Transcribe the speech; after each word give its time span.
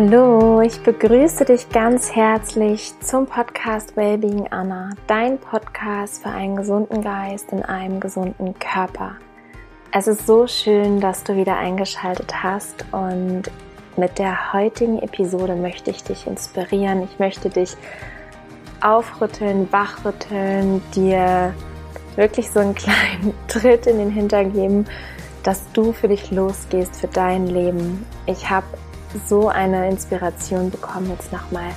Hallo, 0.00 0.60
ich 0.60 0.80
begrüße 0.80 1.44
dich 1.44 1.70
ganz 1.70 2.14
herzlich 2.14 2.92
zum 3.00 3.26
Podcast 3.26 3.96
Wellbeing 3.96 4.46
Anna, 4.52 4.90
dein 5.08 5.38
Podcast 5.40 6.22
für 6.22 6.28
einen 6.28 6.54
gesunden 6.54 7.02
Geist 7.02 7.50
in 7.50 7.64
einem 7.64 7.98
gesunden 7.98 8.56
Körper. 8.60 9.16
Es 9.90 10.06
ist 10.06 10.24
so 10.24 10.46
schön, 10.46 11.00
dass 11.00 11.24
du 11.24 11.34
wieder 11.34 11.56
eingeschaltet 11.56 12.44
hast 12.44 12.84
und 12.92 13.50
mit 13.96 14.20
der 14.20 14.52
heutigen 14.52 15.00
Episode 15.00 15.56
möchte 15.56 15.90
ich 15.90 16.04
dich 16.04 16.28
inspirieren. 16.28 17.02
Ich 17.02 17.18
möchte 17.18 17.50
dich 17.50 17.76
aufrütteln, 18.80 19.66
wachrütteln, 19.72 20.80
dir 20.94 21.52
wirklich 22.14 22.52
so 22.52 22.60
einen 22.60 22.74
kleinen 22.76 23.34
Tritt 23.48 23.88
in 23.88 23.98
den 23.98 24.10
Hintern 24.12 24.52
geben, 24.52 24.86
dass 25.42 25.64
du 25.72 25.92
für 25.92 26.06
dich 26.06 26.30
losgehst, 26.30 26.94
für 26.94 27.08
dein 27.08 27.48
Leben. 27.48 28.06
Ich 28.26 28.48
habe 28.48 28.66
so 29.26 29.48
eine 29.48 29.88
Inspiration 29.88 30.70
bekommen 30.70 31.10
jetzt 31.10 31.32
nochmal 31.32 31.70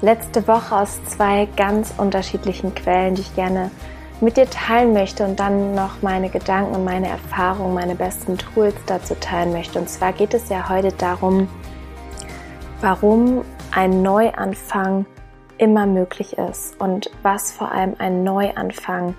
letzte 0.00 0.46
Woche 0.48 0.76
aus 0.76 1.02
zwei 1.04 1.46
ganz 1.56 1.94
unterschiedlichen 1.96 2.74
Quellen, 2.74 3.14
die 3.14 3.22
ich 3.22 3.34
gerne 3.34 3.70
mit 4.20 4.36
dir 4.36 4.48
teilen 4.48 4.92
möchte 4.92 5.24
und 5.24 5.40
dann 5.40 5.74
noch 5.74 6.02
meine 6.02 6.28
Gedanken 6.28 6.84
meine 6.84 7.08
Erfahrungen, 7.08 7.74
meine 7.74 7.96
besten 7.96 8.38
Tools 8.38 8.74
dazu 8.86 9.14
teilen 9.16 9.52
möchte. 9.52 9.78
Und 9.80 9.88
zwar 9.88 10.12
geht 10.12 10.32
es 10.34 10.48
ja 10.48 10.68
heute 10.68 10.92
darum, 10.92 11.48
warum 12.80 13.44
ein 13.72 14.02
Neuanfang 14.02 15.06
immer 15.58 15.86
möglich 15.86 16.38
ist 16.38 16.80
und 16.80 17.10
was 17.22 17.52
vor 17.52 17.72
allem 17.72 17.94
ein 17.98 18.22
Neuanfang 18.22 19.14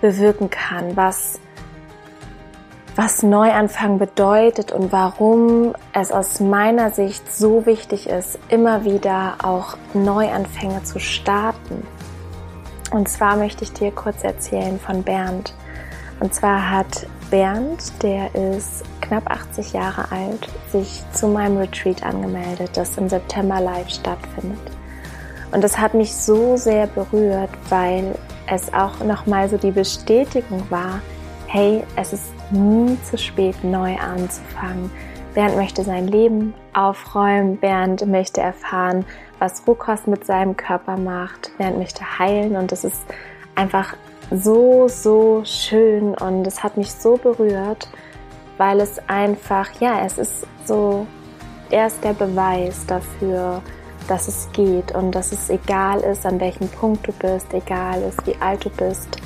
bewirken 0.00 0.50
kann, 0.50 0.96
was 0.96 1.40
was 2.96 3.22
Neuanfang 3.22 3.98
bedeutet 3.98 4.72
und 4.72 4.92
warum 4.92 5.74
es 5.92 6.12
aus 6.12 6.40
meiner 6.40 6.90
Sicht 6.90 7.32
so 7.32 7.66
wichtig 7.66 8.08
ist, 8.08 8.38
immer 8.48 8.84
wieder 8.84 9.36
auch 9.42 9.76
Neuanfänge 9.94 10.82
zu 10.82 10.98
starten. 10.98 11.86
Und 12.90 13.08
zwar 13.08 13.36
möchte 13.36 13.64
ich 13.64 13.72
dir 13.72 13.92
kurz 13.92 14.24
erzählen 14.24 14.78
von 14.80 15.02
Bernd. 15.02 15.54
Und 16.18 16.34
zwar 16.34 16.70
hat 16.70 17.06
Bernd, 17.30 18.02
der 18.02 18.34
ist 18.34 18.84
knapp 19.00 19.30
80 19.30 19.72
Jahre 19.72 20.10
alt, 20.10 20.48
sich 20.72 21.02
zu 21.12 21.28
meinem 21.28 21.58
Retreat 21.58 22.02
angemeldet, 22.02 22.70
das 22.74 22.98
im 22.98 23.08
September 23.08 23.60
live 23.60 23.88
stattfindet. 23.88 24.58
Und 25.52 25.62
das 25.62 25.78
hat 25.78 25.94
mich 25.94 26.14
so 26.14 26.56
sehr 26.56 26.86
berührt, 26.88 27.50
weil 27.68 28.14
es 28.48 28.72
auch 28.74 28.98
nochmal 29.04 29.48
so 29.48 29.56
die 29.56 29.70
Bestätigung 29.70 30.62
war, 30.70 31.00
hey, 31.46 31.84
es 31.96 32.12
ist 32.12 32.39
nie 32.50 32.98
zu 33.02 33.18
spät, 33.18 33.62
neu 33.62 33.96
anzufangen. 33.96 34.90
Bernd 35.34 35.56
möchte 35.56 35.84
sein 35.84 36.08
Leben 36.08 36.54
aufräumen. 36.72 37.56
Bernd 37.56 38.06
möchte 38.06 38.40
erfahren, 38.40 39.04
was 39.38 39.66
Rohkost 39.66 40.08
mit 40.08 40.24
seinem 40.24 40.56
Körper 40.56 40.96
macht. 40.96 41.56
Bernd 41.58 41.78
möchte 41.78 42.18
heilen 42.18 42.56
und 42.56 42.72
das 42.72 42.84
ist 42.84 43.02
einfach 43.54 43.94
so, 44.30 44.88
so 44.88 45.42
schön 45.44 46.14
und 46.14 46.46
es 46.46 46.62
hat 46.62 46.76
mich 46.76 46.92
so 46.92 47.16
berührt, 47.16 47.88
weil 48.58 48.80
es 48.80 49.00
einfach, 49.08 49.68
ja, 49.80 50.04
es 50.04 50.18
ist 50.18 50.46
so, 50.64 51.06
er 51.70 51.86
ist 51.86 52.02
der 52.04 52.12
Beweis 52.12 52.86
dafür, 52.86 53.62
dass 54.08 54.28
es 54.28 54.48
geht 54.52 54.92
und 54.94 55.12
dass 55.12 55.32
es 55.32 55.50
egal 55.50 56.00
ist, 56.00 56.26
an 56.26 56.40
welchem 56.40 56.68
Punkt 56.68 57.06
du 57.06 57.12
bist, 57.12 57.52
egal 57.52 58.02
ist, 58.02 58.26
wie 58.26 58.36
alt 58.40 58.64
du 58.64 58.70
bist 58.70 59.20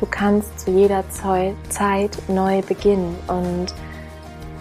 Du 0.00 0.06
kannst 0.06 0.60
zu 0.60 0.70
jeder 0.70 1.04
Zeit 1.10 2.10
neu 2.26 2.62
beginnen. 2.62 3.14
Und 3.28 3.66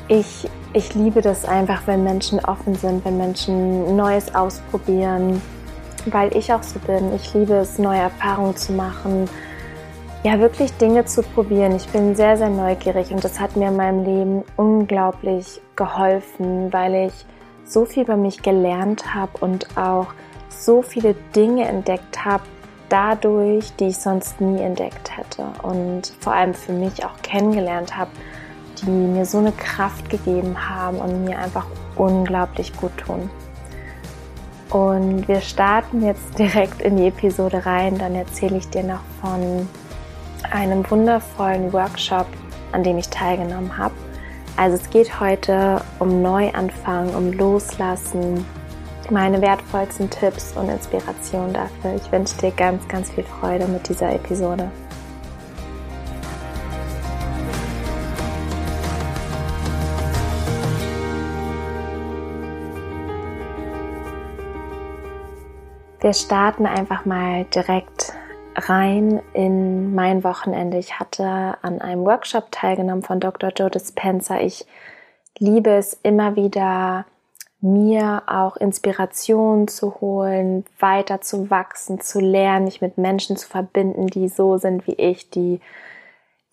ich, 0.10 0.50
ich 0.74 0.94
liebe 0.96 1.22
das 1.22 1.46
einfach, 1.46 1.84
wenn 1.86 2.04
Menschen 2.04 2.44
offen 2.44 2.76
sind, 2.76 3.06
wenn 3.06 3.18
Menschen 3.18 3.96
Neues 3.96 4.36
ausprobieren, 4.36 5.42
weil 6.08 6.36
ich 6.36 6.52
auch 6.52 6.62
so 6.62 6.78
bin. 6.80 7.16
Ich 7.16 7.34
liebe 7.34 7.54
es, 7.54 7.80
neue 7.80 8.00
Erfahrungen 8.00 8.58
zu 8.58 8.74
machen. 8.74 9.30
Ja, 10.24 10.40
wirklich 10.40 10.74
Dinge 10.74 11.06
zu 11.06 11.24
probieren. 11.24 11.74
Ich 11.74 11.88
bin 11.88 12.16
sehr, 12.16 12.36
sehr 12.36 12.50
neugierig 12.50 13.12
und 13.12 13.24
das 13.24 13.40
hat 13.40 13.56
mir 13.56 13.70
in 13.70 13.78
meinem 13.78 14.04
Leben 14.04 14.44
unglaublich 14.58 15.62
geholfen, 15.78 16.74
weil 16.74 17.08
ich 17.08 17.14
so 17.64 17.86
viel 17.86 18.04
über 18.04 18.18
mich 18.18 18.42
gelernt 18.42 19.16
habe 19.16 19.32
und 19.40 19.78
auch 19.78 20.08
so 20.50 20.82
viele 20.82 21.16
Dinge 21.34 21.66
entdeckt 21.66 22.26
habe, 22.26 22.44
dadurch, 22.90 23.76
die 23.76 23.88
ich 23.88 23.98
sonst 23.98 24.42
nie 24.42 24.60
entdeckt 24.62 25.16
hätte 25.16 25.46
und 25.64 26.14
vor 26.20 26.34
allem 26.34 26.54
für 26.54 26.74
mich 26.74 27.06
auch 27.06 27.22
kennengelernt 27.22 27.96
habe, 27.96 28.12
die 28.82 28.90
mir 28.90 29.26
so 29.26 29.38
eine 29.38 29.52
Kraft 29.52 30.10
gegeben 30.10 30.70
haben 30.70 30.98
und 30.98 31.26
mir 31.26 31.38
einfach 31.40 31.66
unglaublich 31.96 32.76
gut 32.76 32.96
tun. 32.98 33.30
Und 34.70 35.28
wir 35.28 35.42
starten 35.42 36.04
jetzt 36.04 36.38
direkt 36.40 36.82
in 36.82 36.98
die 36.98 37.08
Episode 37.08 37.66
rein, 37.66 37.98
dann 37.98 38.16
erzähle 38.16 38.58
ich 38.58 38.70
dir 38.70 38.84
noch 38.84 39.02
von 39.22 39.68
einem 40.52 40.90
wundervollen 40.90 41.72
Workshop, 41.74 42.28
an 42.72 42.84
dem 42.84 42.98
ich 42.98 43.10
teilgenommen 43.10 43.78
habe. 43.78 43.94
Also 44.58 44.76
es 44.76 44.90
geht 44.90 45.20
heute 45.20 45.82
um 46.00 46.22
Neuanfang, 46.22 47.16
um 47.16 47.32
Loslassen, 47.32 48.46
meine 49.12 49.42
wertvollsten 49.42 50.10
Tipps 50.10 50.54
und 50.56 50.70
Inspirationen 50.70 51.54
dafür. 51.54 51.96
Ich 51.96 52.12
wünsche 52.12 52.38
dir 52.38 52.52
ganz, 52.52 52.88
ganz 52.88 53.10
viel 53.12 53.24
Freude 53.24 53.68
mit 53.68 53.88
dieser 53.90 54.14
Episode. 54.14 54.72
Wir 66.02 66.14
starten 66.14 66.66
einfach 66.66 67.06
mal 67.06 67.44
direkt 67.46 68.14
rein 68.56 69.22
in 69.34 69.94
mein 69.94 70.24
Wochenende. 70.24 70.78
Ich 70.78 71.00
hatte 71.00 71.58
an 71.62 71.82
einem 71.82 72.06
Workshop 72.06 72.52
teilgenommen 72.52 73.04
von 73.04 73.20
Dr. 73.20 73.52
Joe 73.56 73.70
Dispenza. 73.70 74.40
Ich 74.40 74.66
liebe 75.38 75.72
es 75.72 76.00
immer 76.04 76.36
wieder, 76.36 77.06
mir 77.62 78.24
auch 78.28 78.56
Inspiration 78.58 79.68
zu 79.68 80.00
holen, 80.00 80.66
weiter 80.80 81.22
zu 81.22 81.50
wachsen, 81.50 82.00
zu 82.00 82.20
lernen, 82.20 82.66
mich 82.66 82.82
mit 82.82 82.98
Menschen 82.98 83.36
zu 83.36 83.48
verbinden, 83.48 84.08
die 84.08 84.30
so 84.30 84.58
sind 84.58 84.88
wie 84.88 84.94
ich, 84.94 85.30
die 85.30 85.60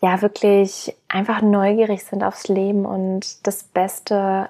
ja 0.00 0.20
wirklich 0.20 0.96
einfach 1.08 1.42
neugierig 1.42 2.04
sind 2.04 2.24
aufs 2.24 2.48
Leben 2.48 2.84
und 2.84 3.46
das 3.46 3.62
Beste 3.62 4.48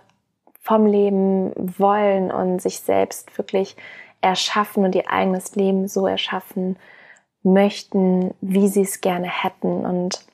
vom 0.62 0.86
Leben 0.86 1.52
wollen 1.78 2.32
und 2.32 2.60
sich 2.60 2.80
selbst 2.80 3.36
wirklich 3.38 3.76
erschaffen 4.20 4.84
und 4.84 4.94
ihr 4.94 5.10
eigenes 5.10 5.54
Leben 5.54 5.88
so 5.88 6.06
erschaffen 6.06 6.76
möchten, 7.42 8.34
wie 8.40 8.66
sie 8.66 8.82
es 8.82 9.00
gerne 9.00 9.28
hätten. 9.28 9.86
Und 9.86 10.26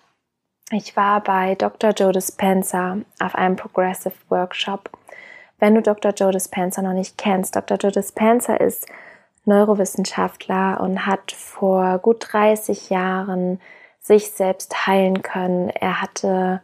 ich 0.70 0.96
war 0.96 1.20
bei 1.20 1.56
Dr. 1.56 1.90
Joe 1.90 2.12
Dispenza 2.12 2.98
auf 3.20 3.34
einem 3.34 3.56
Progressive 3.56 4.14
Workshop 4.30 4.90
wenn 5.62 5.76
du 5.76 5.80
Dr. 5.80 6.10
Joe 6.10 6.32
Dispenza 6.32 6.82
noch 6.82 6.92
nicht 6.92 7.16
kennst, 7.16 7.54
Dr. 7.54 7.76
Joe 7.76 7.92
Dispenza 7.92 8.56
ist 8.56 8.88
Neurowissenschaftler 9.44 10.80
und 10.80 11.06
hat 11.06 11.30
vor 11.30 12.00
gut 12.00 12.26
30 12.32 12.90
Jahren 12.90 13.60
sich 14.00 14.32
selbst 14.32 14.88
heilen 14.88 15.22
können. 15.22 15.70
Er 15.70 16.02
hatte 16.02 16.62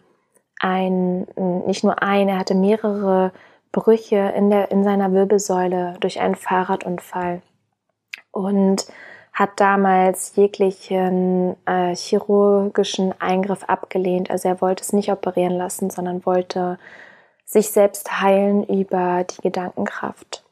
ein, 0.58 1.28
nicht 1.64 1.84
nur 1.84 2.02
ein, 2.02 2.28
er 2.28 2.40
hatte 2.40 2.56
mehrere 2.56 3.30
Brüche 3.70 4.32
in, 4.36 4.50
der, 4.50 4.72
in 4.72 4.82
seiner 4.82 5.12
Wirbelsäule 5.12 5.94
durch 6.00 6.18
einen 6.18 6.34
Fahrradunfall 6.34 7.42
und 8.32 8.84
hat 9.32 9.50
damals 9.60 10.34
jeglichen 10.34 11.54
äh, 11.66 11.94
chirurgischen 11.94 13.14
Eingriff 13.20 13.62
abgelehnt. 13.62 14.28
Also 14.32 14.48
er 14.48 14.60
wollte 14.60 14.82
es 14.82 14.92
nicht 14.92 15.12
operieren 15.12 15.56
lassen, 15.56 15.88
sondern 15.88 16.26
wollte 16.26 16.80
sich 17.48 17.70
selbst 17.70 18.20
heilen 18.20 18.62
über 18.62 19.24
die 19.24 19.40
Gedankenkraft. 19.40 20.44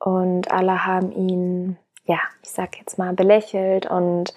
Und 0.00 0.50
alle 0.50 0.84
haben 0.84 1.12
ihn, 1.12 1.78
ja, 2.04 2.18
ich 2.42 2.50
sag 2.50 2.76
jetzt 2.78 2.98
mal, 2.98 3.12
belächelt 3.12 3.86
und 3.86 4.34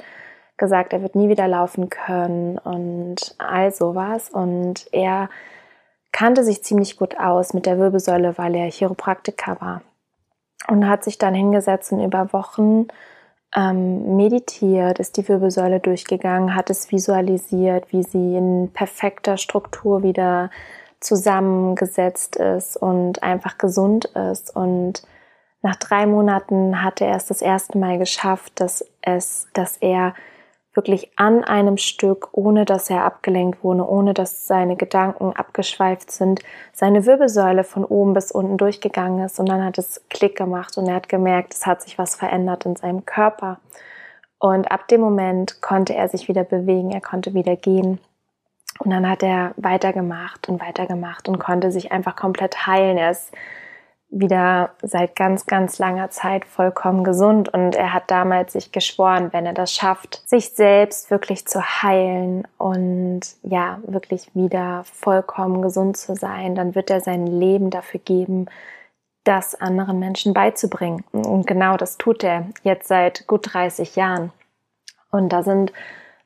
gesagt, 0.57 0.93
er 0.93 1.01
wird 1.01 1.15
nie 1.15 1.27
wieder 1.27 1.47
laufen 1.47 1.89
können 1.89 2.59
und 2.59 3.35
all 3.39 3.71
sowas. 3.71 4.29
Und 4.29 4.87
er 4.91 5.29
kannte 6.11 6.43
sich 6.43 6.63
ziemlich 6.63 6.97
gut 6.97 7.19
aus 7.19 7.53
mit 7.53 7.65
der 7.65 7.79
Wirbelsäule, 7.79 8.37
weil 8.37 8.53
er 8.55 8.69
Chiropraktiker 8.69 9.59
war. 9.59 9.81
Und 10.67 10.87
hat 10.87 11.03
sich 11.03 11.17
dann 11.17 11.33
hingesetzt 11.33 11.91
und 11.91 12.03
über 12.03 12.31
Wochen 12.31 12.87
ähm, 13.55 14.15
meditiert, 14.15 14.99
ist 14.99 15.17
die 15.17 15.27
Wirbelsäule 15.27 15.79
durchgegangen, 15.79 16.55
hat 16.55 16.69
es 16.69 16.91
visualisiert, 16.91 17.91
wie 17.91 18.03
sie 18.03 18.37
in 18.37 18.69
perfekter 18.71 19.37
Struktur 19.37 20.03
wieder 20.03 20.51
zusammengesetzt 21.03 22.35
ist 22.35 22.77
und 22.77 23.23
einfach 23.23 23.57
gesund 23.57 24.05
ist. 24.05 24.55
Und 24.55 25.03
nach 25.61 25.75
drei 25.75 26.05
Monaten 26.05 26.83
hatte 26.83 27.05
er 27.05 27.15
es 27.15 27.25
das 27.25 27.41
erste 27.41 27.77
Mal 27.77 27.97
geschafft, 27.97 28.59
dass 28.59 28.85
es, 29.01 29.47
dass 29.53 29.77
er 29.77 30.13
wirklich 30.73 31.11
an 31.17 31.43
einem 31.43 31.77
Stück, 31.77 32.29
ohne 32.31 32.65
dass 32.65 32.89
er 32.89 33.03
abgelenkt 33.03 33.63
wurde, 33.63 33.87
ohne 33.87 34.13
dass 34.13 34.47
seine 34.47 34.75
Gedanken 34.75 35.33
abgeschweift 35.33 36.11
sind, 36.11 36.41
seine 36.73 37.05
Wirbelsäule 37.05 37.63
von 37.63 37.85
oben 37.85 38.13
bis 38.13 38.31
unten 38.31 38.57
durchgegangen 38.57 39.23
ist 39.23 39.39
und 39.39 39.47
dann 39.47 39.63
hat 39.63 39.77
es 39.77 40.01
Klick 40.09 40.35
gemacht 40.35 40.77
und 40.77 40.87
er 40.87 40.95
hat 40.95 41.09
gemerkt, 41.09 41.53
es 41.53 41.65
hat 41.65 41.83
sich 41.83 41.97
was 41.97 42.15
verändert 42.15 42.65
in 42.65 42.75
seinem 42.75 43.05
Körper. 43.05 43.59
Und 44.39 44.71
ab 44.71 44.87
dem 44.87 44.99
Moment 44.99 45.61
konnte 45.61 45.93
er 45.93 46.09
sich 46.09 46.27
wieder 46.27 46.43
bewegen, 46.43 46.91
er 46.91 47.01
konnte 47.01 47.33
wieder 47.33 47.55
gehen. 47.55 47.99
Und 48.79 48.91
dann 48.91 49.09
hat 49.09 49.23
er 49.23 49.53
weitergemacht 49.57 50.49
und 50.49 50.59
weitergemacht 50.61 51.29
und 51.29 51.39
konnte 51.39 51.71
sich 51.71 51.91
einfach 51.91 52.15
komplett 52.15 52.65
heilen. 52.65 52.97
Er 52.97 53.11
ist 53.11 53.31
wieder 54.13 54.71
seit 54.83 55.15
ganz, 55.15 55.47
ganz 55.47 55.79
langer 55.79 56.11
Zeit 56.11 56.45
vollkommen 56.45 57.03
gesund 57.03 57.49
und 57.49 57.75
er 57.75 57.93
hat 57.93 58.11
damals 58.11 58.53
sich 58.53 58.71
geschworen, 58.71 59.33
wenn 59.33 59.47
er 59.47 59.53
das 59.53 59.73
schafft, 59.73 60.21
sich 60.29 60.51
selbst 60.51 61.09
wirklich 61.09 61.47
zu 61.47 61.61
heilen 61.61 62.47
und 62.59 63.21
ja, 63.41 63.79
wirklich 63.87 64.29
wieder 64.35 64.83
vollkommen 64.83 65.63
gesund 65.63 65.97
zu 65.97 66.15
sein, 66.15 66.53
dann 66.53 66.75
wird 66.75 66.91
er 66.91 67.01
sein 67.01 67.25
Leben 67.25 67.71
dafür 67.71 67.99
geben, 67.99 68.45
das 69.23 69.55
anderen 69.55 69.97
Menschen 69.99 70.33
beizubringen. 70.33 71.03
Und 71.11 71.47
genau 71.47 71.77
das 71.77 71.97
tut 71.97 72.23
er 72.23 72.45
jetzt 72.61 72.87
seit 72.87 73.25
gut 73.25 73.53
30 73.53 73.95
Jahren. 73.95 74.31
Und 75.09 75.29
da 75.29 75.41
sind 75.41 75.73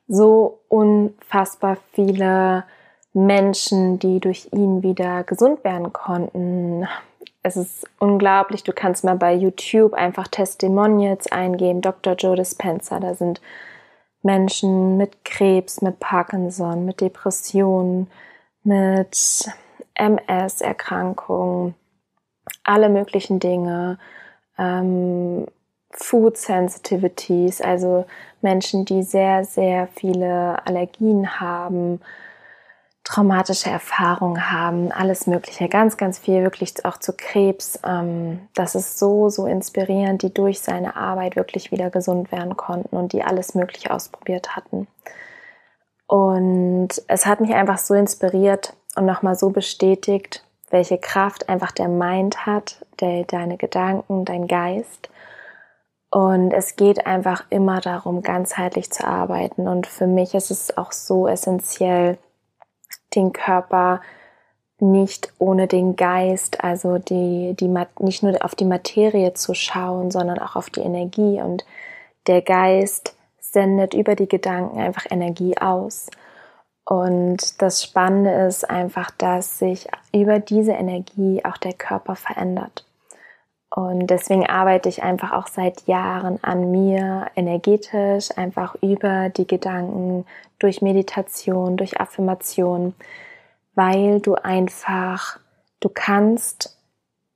so 0.08 0.60
unfassbar 0.68 1.76
viele 1.92 2.64
Menschen, 3.12 3.98
die 3.98 4.20
durch 4.20 4.48
ihn 4.52 4.82
wieder 4.82 5.22
gesund 5.24 5.62
werden 5.64 5.92
konnten 5.92 6.86
es 7.42 7.56
ist 7.56 7.86
unglaublich. 7.98 8.62
Du 8.62 8.72
kannst 8.72 9.04
mal 9.04 9.16
bei 9.16 9.34
YouTube 9.34 9.94
einfach 9.94 10.28
Testimonials 10.28 11.30
eingeben, 11.30 11.80
Dr. 11.80 12.14
Joe 12.14 12.36
Dispenza. 12.36 13.00
Da 13.00 13.14
sind 13.14 13.40
Menschen 14.22 14.96
mit 14.96 15.24
Krebs, 15.24 15.80
mit 15.80 16.00
Parkinson, 16.00 16.84
mit 16.84 17.00
Depressionen, 17.00 18.10
mit 18.64 19.50
MS-Erkrankungen, 19.94 21.74
alle 22.64 22.88
möglichen 22.88 23.40
Dinge, 23.40 23.98
ähm, 24.58 25.46
Food 26.00 26.36
Sensitivities, 26.36 27.60
also 27.60 28.06
Menschen, 28.40 28.84
die 28.84 29.02
sehr, 29.02 29.44
sehr 29.44 29.88
viele 29.88 30.64
Allergien 30.64 31.40
haben, 31.40 32.00
traumatische 33.02 33.70
Erfahrungen 33.70 34.50
haben, 34.50 34.92
alles 34.92 35.26
Mögliche, 35.26 35.68
ganz, 35.68 35.96
ganz 35.96 36.18
viel, 36.18 36.42
wirklich 36.42 36.84
auch 36.84 36.98
zu 36.98 37.14
Krebs. 37.14 37.80
Ähm, 37.84 38.48
das 38.54 38.74
ist 38.74 38.98
so, 38.98 39.28
so 39.28 39.46
inspirierend, 39.46 40.22
die 40.22 40.32
durch 40.32 40.60
seine 40.60 40.94
Arbeit 40.94 41.34
wirklich 41.34 41.72
wieder 41.72 41.90
gesund 41.90 42.30
werden 42.30 42.56
konnten 42.56 42.94
und 42.94 43.12
die 43.12 43.24
alles 43.24 43.54
Mögliche 43.54 43.90
ausprobiert 43.90 44.54
hatten. 44.54 44.86
Und 46.06 46.90
es 47.08 47.26
hat 47.26 47.40
mich 47.40 47.54
einfach 47.54 47.78
so 47.78 47.94
inspiriert 47.94 48.74
und 48.94 49.04
nochmal 49.04 49.34
so 49.34 49.50
bestätigt, 49.50 50.44
welche 50.70 50.98
Kraft 50.98 51.48
einfach 51.48 51.72
der 51.72 51.88
Mind 51.88 52.46
hat, 52.46 52.84
der, 53.00 53.24
deine 53.24 53.56
Gedanken, 53.56 54.24
dein 54.24 54.46
Geist. 54.46 55.08
Und 56.10 56.52
es 56.52 56.76
geht 56.76 57.06
einfach 57.06 57.44
immer 57.50 57.80
darum, 57.80 58.22
ganzheitlich 58.22 58.90
zu 58.90 59.06
arbeiten. 59.06 59.68
Und 59.68 59.86
für 59.86 60.06
mich 60.06 60.34
ist 60.34 60.50
es 60.50 60.76
auch 60.76 60.92
so 60.92 61.28
essentiell, 61.28 62.18
den 63.14 63.32
Körper 63.32 64.00
nicht 64.80 65.32
ohne 65.38 65.66
den 65.66 65.96
Geist, 65.96 66.62
also 66.62 66.98
die, 66.98 67.54
die, 67.58 67.68
nicht 67.98 68.22
nur 68.22 68.44
auf 68.44 68.54
die 68.54 68.64
Materie 68.64 69.34
zu 69.34 69.54
schauen, 69.54 70.10
sondern 70.10 70.38
auch 70.38 70.56
auf 70.56 70.70
die 70.70 70.80
Energie. 70.80 71.40
Und 71.42 71.66
der 72.26 72.42
Geist 72.42 73.16
sendet 73.40 73.94
über 73.94 74.14
die 74.14 74.28
Gedanken 74.28 74.78
einfach 74.78 75.06
Energie 75.10 75.58
aus. 75.58 76.06
Und 76.84 77.60
das 77.60 77.82
Spannende 77.82 78.30
ist 78.46 78.70
einfach, 78.70 79.10
dass 79.10 79.58
sich 79.58 79.88
über 80.14 80.38
diese 80.38 80.72
Energie 80.72 81.44
auch 81.44 81.58
der 81.58 81.74
Körper 81.74 82.16
verändert. 82.16 82.87
Und 83.70 84.06
deswegen 84.06 84.46
arbeite 84.46 84.88
ich 84.88 85.02
einfach 85.02 85.32
auch 85.32 85.46
seit 85.46 85.86
Jahren 85.86 86.42
an 86.42 86.70
mir 86.70 87.26
energetisch, 87.36 88.30
einfach 88.36 88.74
über 88.80 89.28
die 89.28 89.46
Gedanken, 89.46 90.24
durch 90.58 90.80
Meditation, 90.80 91.76
durch 91.76 92.00
Affirmation, 92.00 92.94
weil 93.74 94.20
du 94.20 94.34
einfach, 94.34 95.38
du 95.80 95.88
kannst 95.88 96.78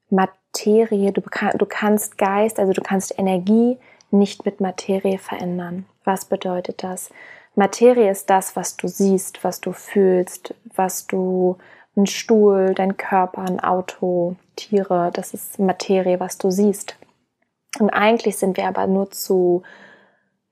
Materie, 0.09 1.13
du, 1.13 1.23
du 1.55 1.67
kannst 1.67 2.19
Geist, 2.19 2.59
also 2.59 2.73
du 2.73 2.83
kannst 2.83 3.19
Energie 3.19 3.79
nicht 4.11 4.45
mit 4.45 4.61
Materie 4.61 5.19
verändern. 5.19 5.87
Was 6.05 6.25
bedeutet 6.25 6.83
das? 6.83 7.11
Materie 7.55 8.11
ist 8.11 8.31
das, 8.31 8.57
was 8.57 8.77
du 8.77 8.89
siehst, 8.89 9.45
was 9.45 9.61
du 9.61 9.73
fühlst, 9.73 10.55
was 10.75 11.07
du 11.07 11.59
ein 11.97 12.07
Stuhl, 12.07 12.75
dein 12.75 12.97
Körper, 12.97 13.43
ein 13.43 13.61
Auto, 13.61 14.37
Tiere, 14.57 15.11
das 15.13 15.35
ist 15.35 15.59
Materie, 15.59 16.21
was 16.21 16.39
du 16.39 16.51
siehst. 16.51 16.97
Und 17.79 17.91
eigentlich 17.91 18.37
sind 18.37 18.57
wir 18.57 18.67
aber 18.67 18.87
nur 18.87 19.11
zu 19.11 19.63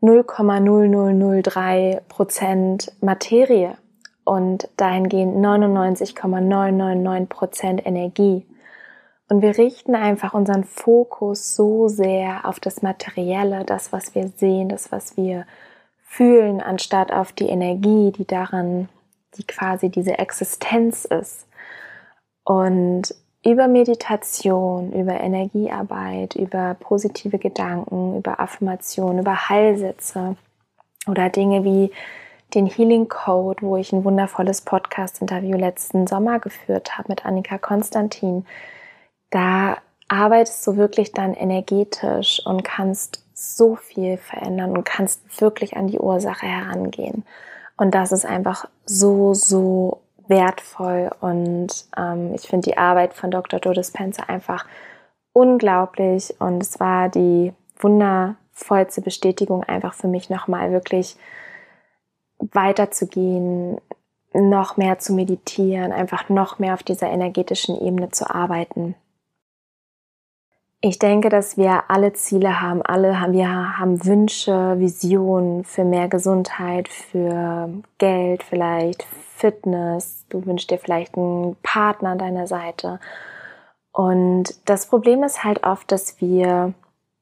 0,0003 0.02 2.00
Prozent 2.08 2.92
Materie 3.00 3.76
und 4.24 4.68
dahingehend 4.76 5.36
99,999 5.36 7.28
Prozent 7.28 7.86
Energie. 7.86 8.46
Und 9.28 9.42
wir 9.42 9.58
richten 9.58 9.94
einfach 9.94 10.34
unseren 10.34 10.64
Fokus 10.64 11.54
so 11.54 11.88
sehr 11.88 12.44
auf 12.44 12.58
das 12.58 12.82
Materielle, 12.82 13.64
das, 13.64 13.92
was 13.92 14.14
wir 14.14 14.28
sehen, 14.28 14.68
das, 14.68 14.90
was 14.90 15.16
wir 15.16 15.46
fühlen, 16.02 16.60
anstatt 16.60 17.12
auf 17.12 17.32
die 17.32 17.48
Energie, 17.48 18.10
die 18.10 18.26
daran 18.26 18.88
die 19.36 19.44
quasi 19.44 19.88
diese 19.88 20.18
Existenz 20.18 21.04
ist. 21.04 21.46
Und 22.44 23.14
über 23.44 23.68
Meditation, 23.68 24.92
über 24.92 25.20
Energiearbeit, 25.20 26.34
über 26.34 26.76
positive 26.78 27.38
Gedanken, 27.38 28.18
über 28.18 28.40
Affirmation, 28.40 29.18
über 29.18 29.48
Heilsätze 29.48 30.36
oder 31.06 31.30
Dinge 31.30 31.64
wie 31.64 31.90
den 32.54 32.66
Healing 32.66 33.08
Code, 33.08 33.62
wo 33.62 33.76
ich 33.76 33.92
ein 33.92 34.04
wundervolles 34.04 34.62
Podcast-Interview 34.62 35.56
letzten 35.56 36.06
Sommer 36.06 36.40
geführt 36.40 36.98
habe 36.98 37.08
mit 37.08 37.24
Annika 37.24 37.58
Konstantin. 37.58 38.44
Da 39.30 39.76
arbeitest 40.08 40.66
du 40.66 40.76
wirklich 40.76 41.12
dann 41.12 41.34
energetisch 41.34 42.44
und 42.44 42.64
kannst 42.64 43.24
so 43.32 43.76
viel 43.76 44.18
verändern 44.18 44.76
und 44.76 44.84
kannst 44.84 45.40
wirklich 45.40 45.76
an 45.76 45.86
die 45.86 45.98
Ursache 45.98 46.46
herangehen. 46.46 47.24
Und 47.80 47.94
das 47.94 48.12
ist 48.12 48.26
einfach 48.26 48.68
so, 48.84 49.32
so 49.32 50.02
wertvoll. 50.28 51.10
Und 51.22 51.68
ähm, 51.96 52.34
ich 52.34 52.42
finde 52.42 52.68
die 52.68 52.76
Arbeit 52.76 53.14
von 53.14 53.30
Dr. 53.30 53.58
Joe 53.58 53.72
Dispenza 53.72 54.24
einfach 54.24 54.66
unglaublich. 55.32 56.34
Und 56.40 56.62
es 56.62 56.78
war 56.78 57.08
die 57.08 57.54
wundervollste 57.78 59.00
Bestätigung 59.00 59.64
einfach 59.64 59.94
für 59.94 60.08
mich 60.08 60.28
nochmal 60.28 60.72
wirklich 60.72 61.16
weiterzugehen, 62.38 63.80
noch 64.34 64.76
mehr 64.76 64.98
zu 64.98 65.14
meditieren, 65.14 65.90
einfach 65.90 66.28
noch 66.28 66.58
mehr 66.58 66.74
auf 66.74 66.82
dieser 66.82 67.08
energetischen 67.08 67.80
Ebene 67.80 68.10
zu 68.10 68.28
arbeiten. 68.28 68.94
Ich 70.82 70.98
denke, 70.98 71.28
dass 71.28 71.58
wir 71.58 71.90
alle 71.90 72.14
Ziele 72.14 72.62
haben, 72.62 72.80
alle 72.80 73.20
haben, 73.20 73.34
wir 73.34 73.78
haben 73.78 74.02
Wünsche, 74.06 74.78
Visionen 74.78 75.62
für 75.64 75.84
mehr 75.84 76.08
Gesundheit, 76.08 76.88
für 76.88 77.68
Geld 77.98 78.42
vielleicht, 78.42 79.02
Fitness. 79.36 80.24
Du 80.30 80.46
wünschst 80.46 80.70
dir 80.70 80.78
vielleicht 80.78 81.18
einen 81.18 81.56
Partner 81.62 82.10
an 82.10 82.18
deiner 82.18 82.46
Seite. 82.46 82.98
Und 83.92 84.54
das 84.64 84.86
Problem 84.86 85.22
ist 85.22 85.44
halt 85.44 85.64
oft, 85.64 85.92
dass 85.92 86.18
wir 86.22 86.72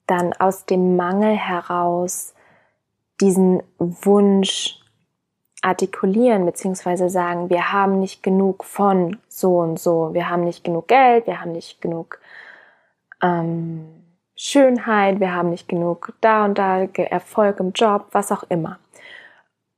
dann 0.07 0.33
aus 0.35 0.65
dem 0.65 0.95
Mangel 0.95 1.35
heraus 1.35 2.35
diesen 3.21 3.65
Wunsch 3.79 4.79
artikulieren, 5.63 6.47
beziehungsweise 6.47 7.09
sagen, 7.11 7.51
wir 7.51 7.73
haben 7.73 7.99
nicht 7.99 8.23
genug 8.23 8.63
von 8.65 9.19
so 9.29 9.59
und 9.59 9.81
so, 9.81 10.15
wir 10.15 10.31
haben 10.31 10.45
nicht 10.45 10.63
genug 10.63 10.87
Geld, 10.87 11.27
wir 11.27 11.41
haben 11.41 11.51
nicht 11.51 11.81
genug 11.81 12.21
ähm, 13.23 13.87
Schönheit, 14.35 15.21
wir 15.21 15.35
haben 15.35 15.51
nicht 15.51 15.69
genug 15.69 16.15
da 16.21 16.45
und 16.45 16.59
da 16.59 16.83
Erfolg 16.83 17.61
im 17.61 17.73
Job, 17.73 18.07
was 18.13 18.31
auch 18.31 18.45
immer. 18.49 18.79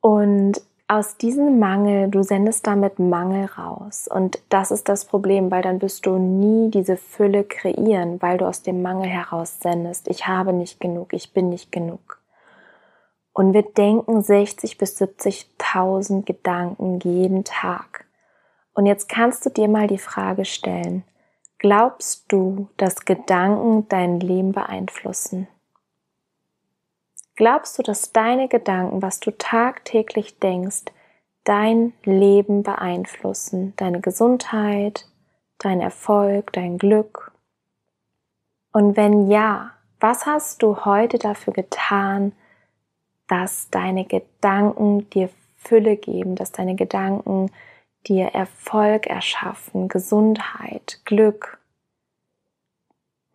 Und 0.01 0.61
aus 0.87 1.15
diesem 1.15 1.57
Mangel, 1.57 2.09
du 2.09 2.21
sendest 2.21 2.67
damit 2.67 2.99
Mangel 2.99 3.45
raus. 3.45 4.09
Und 4.13 4.41
das 4.49 4.71
ist 4.71 4.89
das 4.89 5.05
Problem, 5.05 5.49
weil 5.49 5.61
dann 5.61 5.81
wirst 5.81 6.05
du 6.05 6.17
nie 6.17 6.69
diese 6.69 6.97
Fülle 6.97 7.45
kreieren, 7.45 8.21
weil 8.21 8.37
du 8.37 8.45
aus 8.45 8.61
dem 8.61 8.81
Mangel 8.81 9.09
heraus 9.09 9.59
sendest. 9.61 10.09
Ich 10.09 10.27
habe 10.27 10.51
nicht 10.51 10.81
genug, 10.81 11.13
ich 11.13 11.31
bin 11.31 11.47
nicht 11.47 11.71
genug. 11.71 12.19
Und 13.31 13.53
wir 13.53 13.63
denken 13.63 14.21
60 14.21 14.77
bis 14.77 14.99
70.000 15.01 16.25
Gedanken 16.25 16.99
jeden 16.99 17.45
Tag. 17.45 18.05
Und 18.73 18.85
jetzt 18.85 19.07
kannst 19.07 19.45
du 19.45 19.49
dir 19.49 19.69
mal 19.69 19.87
die 19.87 19.97
Frage 19.97 20.43
stellen, 20.43 21.05
Glaubst 21.61 22.31
du, 22.31 22.69
dass 22.77 23.05
Gedanken 23.05 23.87
dein 23.87 24.19
Leben 24.19 24.51
beeinflussen? 24.51 25.47
Glaubst 27.35 27.77
du, 27.77 27.83
dass 27.83 28.11
deine 28.11 28.47
Gedanken, 28.47 29.03
was 29.03 29.19
du 29.19 29.29
tagtäglich 29.29 30.39
denkst, 30.39 30.85
dein 31.43 31.93
Leben 32.03 32.63
beeinflussen, 32.63 33.75
deine 33.77 34.01
Gesundheit, 34.01 35.07
dein 35.59 35.81
Erfolg, 35.81 36.51
dein 36.53 36.79
Glück? 36.79 37.31
Und 38.73 38.97
wenn 38.97 39.29
ja, 39.29 39.73
was 39.99 40.25
hast 40.25 40.63
du 40.63 40.83
heute 40.83 41.19
dafür 41.19 41.53
getan, 41.53 42.31
dass 43.27 43.69
deine 43.69 44.05
Gedanken 44.05 45.07
dir 45.11 45.29
Fülle 45.57 45.95
geben, 45.95 46.33
dass 46.33 46.51
deine 46.51 46.73
Gedanken 46.73 47.51
dir 48.07 48.27
Erfolg 48.27 49.07
erschaffen, 49.07 49.87
Gesundheit, 49.87 51.01
Glück, 51.05 51.59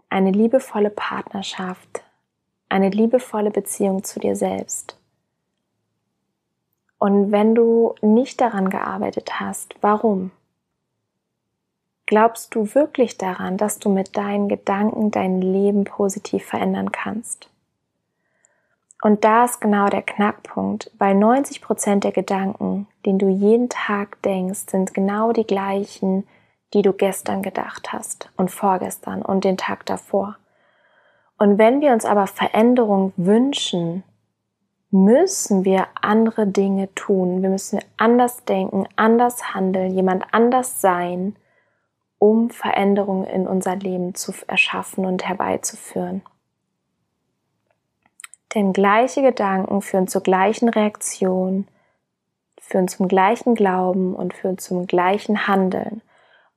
eine 0.08 0.30
liebevolle 0.30 0.90
Partnerschaft, 0.90 2.04
eine 2.68 2.90
liebevolle 2.90 3.50
Beziehung 3.50 4.04
zu 4.04 4.20
dir 4.20 4.36
selbst. 4.36 4.98
Und 6.98 7.30
wenn 7.30 7.54
du 7.54 7.94
nicht 8.00 8.40
daran 8.40 8.70
gearbeitet 8.70 9.38
hast, 9.38 9.74
warum? 9.82 10.30
Glaubst 12.06 12.54
du 12.54 12.74
wirklich 12.74 13.18
daran, 13.18 13.56
dass 13.56 13.78
du 13.78 13.90
mit 13.90 14.16
deinen 14.16 14.48
Gedanken 14.48 15.10
dein 15.10 15.40
Leben 15.42 15.84
positiv 15.84 16.44
verändern 16.44 16.92
kannst? 16.92 17.50
Und 19.06 19.22
da 19.22 19.44
ist 19.44 19.60
genau 19.60 19.86
der 19.86 20.02
Knackpunkt, 20.02 20.90
weil 20.98 21.14
90 21.14 21.62
Prozent 21.62 22.02
der 22.02 22.10
Gedanken, 22.10 22.88
den 23.04 23.20
du 23.20 23.28
jeden 23.28 23.68
Tag 23.68 24.20
denkst, 24.22 24.64
sind 24.66 24.94
genau 24.94 25.30
die 25.30 25.46
gleichen, 25.46 26.26
die 26.74 26.82
du 26.82 26.92
gestern 26.92 27.40
gedacht 27.40 27.92
hast 27.92 28.32
und 28.36 28.50
vorgestern 28.50 29.22
und 29.22 29.44
den 29.44 29.56
Tag 29.56 29.86
davor. 29.86 30.38
Und 31.38 31.56
wenn 31.56 31.80
wir 31.80 31.92
uns 31.92 32.04
aber 32.04 32.26
Veränderung 32.26 33.12
wünschen, 33.16 34.02
müssen 34.90 35.64
wir 35.64 35.86
andere 36.02 36.48
Dinge 36.48 36.92
tun. 36.96 37.42
Wir 37.42 37.50
müssen 37.50 37.78
anders 37.96 38.44
denken, 38.44 38.88
anders 38.96 39.54
handeln, 39.54 39.94
jemand 39.94 40.24
anders 40.32 40.80
sein, 40.80 41.36
um 42.18 42.50
Veränderungen 42.50 43.28
in 43.28 43.46
unser 43.46 43.76
Leben 43.76 44.16
zu 44.16 44.32
erschaffen 44.48 45.06
und 45.06 45.28
herbeizuführen. 45.28 46.22
Denn 48.56 48.72
gleiche 48.72 49.20
Gedanken 49.20 49.82
führen 49.82 50.08
zur 50.08 50.22
gleichen 50.22 50.70
Reaktion, 50.70 51.68
führen 52.58 52.88
zum 52.88 53.06
gleichen 53.06 53.54
Glauben 53.54 54.14
und 54.14 54.32
führen 54.32 54.56
zum 54.56 54.86
gleichen 54.86 55.46
Handeln. 55.46 56.00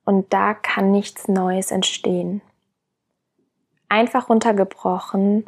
Und 0.06 0.32
da 0.32 0.54
kann 0.54 0.92
nichts 0.92 1.28
Neues 1.28 1.70
entstehen. 1.70 2.40
Einfach 3.90 4.30
runtergebrochen 4.30 5.44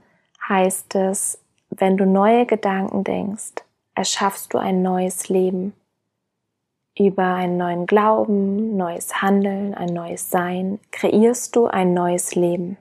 heißt 0.47 0.94
es, 0.97 1.42
wenn 1.71 1.97
du 1.97 2.04
neue 2.04 2.44
Gedanken 2.44 3.02
denkst, 3.02 3.64
erschaffst 3.94 4.52
du 4.52 4.59
ein 4.59 4.82
neues 4.82 5.30
Leben. 5.30 5.73
Über 6.99 7.32
einen 7.32 7.56
neuen 7.56 7.87
Glauben, 7.87 8.76
neues 8.76 9.23
Handeln, 9.23 9.73
ein 9.73 9.94
neues 9.94 10.28
Sein 10.28 10.80
kreierst 10.90 11.56
du 11.56 11.64
ein 11.64 11.94
neues 11.94 12.35
Leben. 12.35 12.76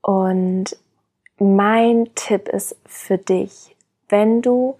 Und 0.00 0.78
mein 1.44 2.08
Tipp 2.14 2.48
ist 2.48 2.76
für 2.86 3.18
dich, 3.18 3.76
wenn 4.08 4.42
du 4.42 4.76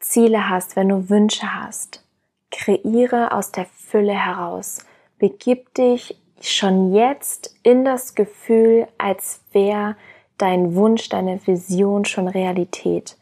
Ziele 0.00 0.48
hast, 0.48 0.76
wenn 0.76 0.88
du 0.88 1.10
Wünsche 1.10 1.54
hast, 1.54 2.04
kreiere 2.50 3.32
aus 3.32 3.52
der 3.52 3.66
Fülle 3.66 4.14
heraus. 4.14 4.78
Begib 5.18 5.74
dich 5.74 6.16
schon 6.40 6.94
jetzt 6.94 7.54
in 7.62 7.84
das 7.84 8.14
Gefühl, 8.14 8.86
als 8.96 9.40
wäre 9.52 9.96
dein 10.38 10.74
Wunsch, 10.74 11.08
deine 11.08 11.44
Vision 11.46 12.04
schon 12.04 12.28
Realität. 12.28 13.16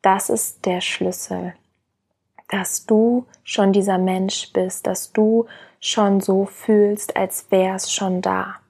Das 0.00 0.30
ist 0.30 0.64
der 0.64 0.80
Schlüssel, 0.80 1.54
dass 2.48 2.86
du 2.86 3.26
schon 3.44 3.72
dieser 3.72 3.98
Mensch 3.98 4.52
bist, 4.52 4.86
dass 4.86 5.12
du 5.12 5.46
schon 5.80 6.20
so 6.20 6.46
fühlst, 6.46 7.16
als 7.16 7.50
wäre 7.50 7.76
es 7.76 7.92
schon 7.92 8.22
da 8.22 8.61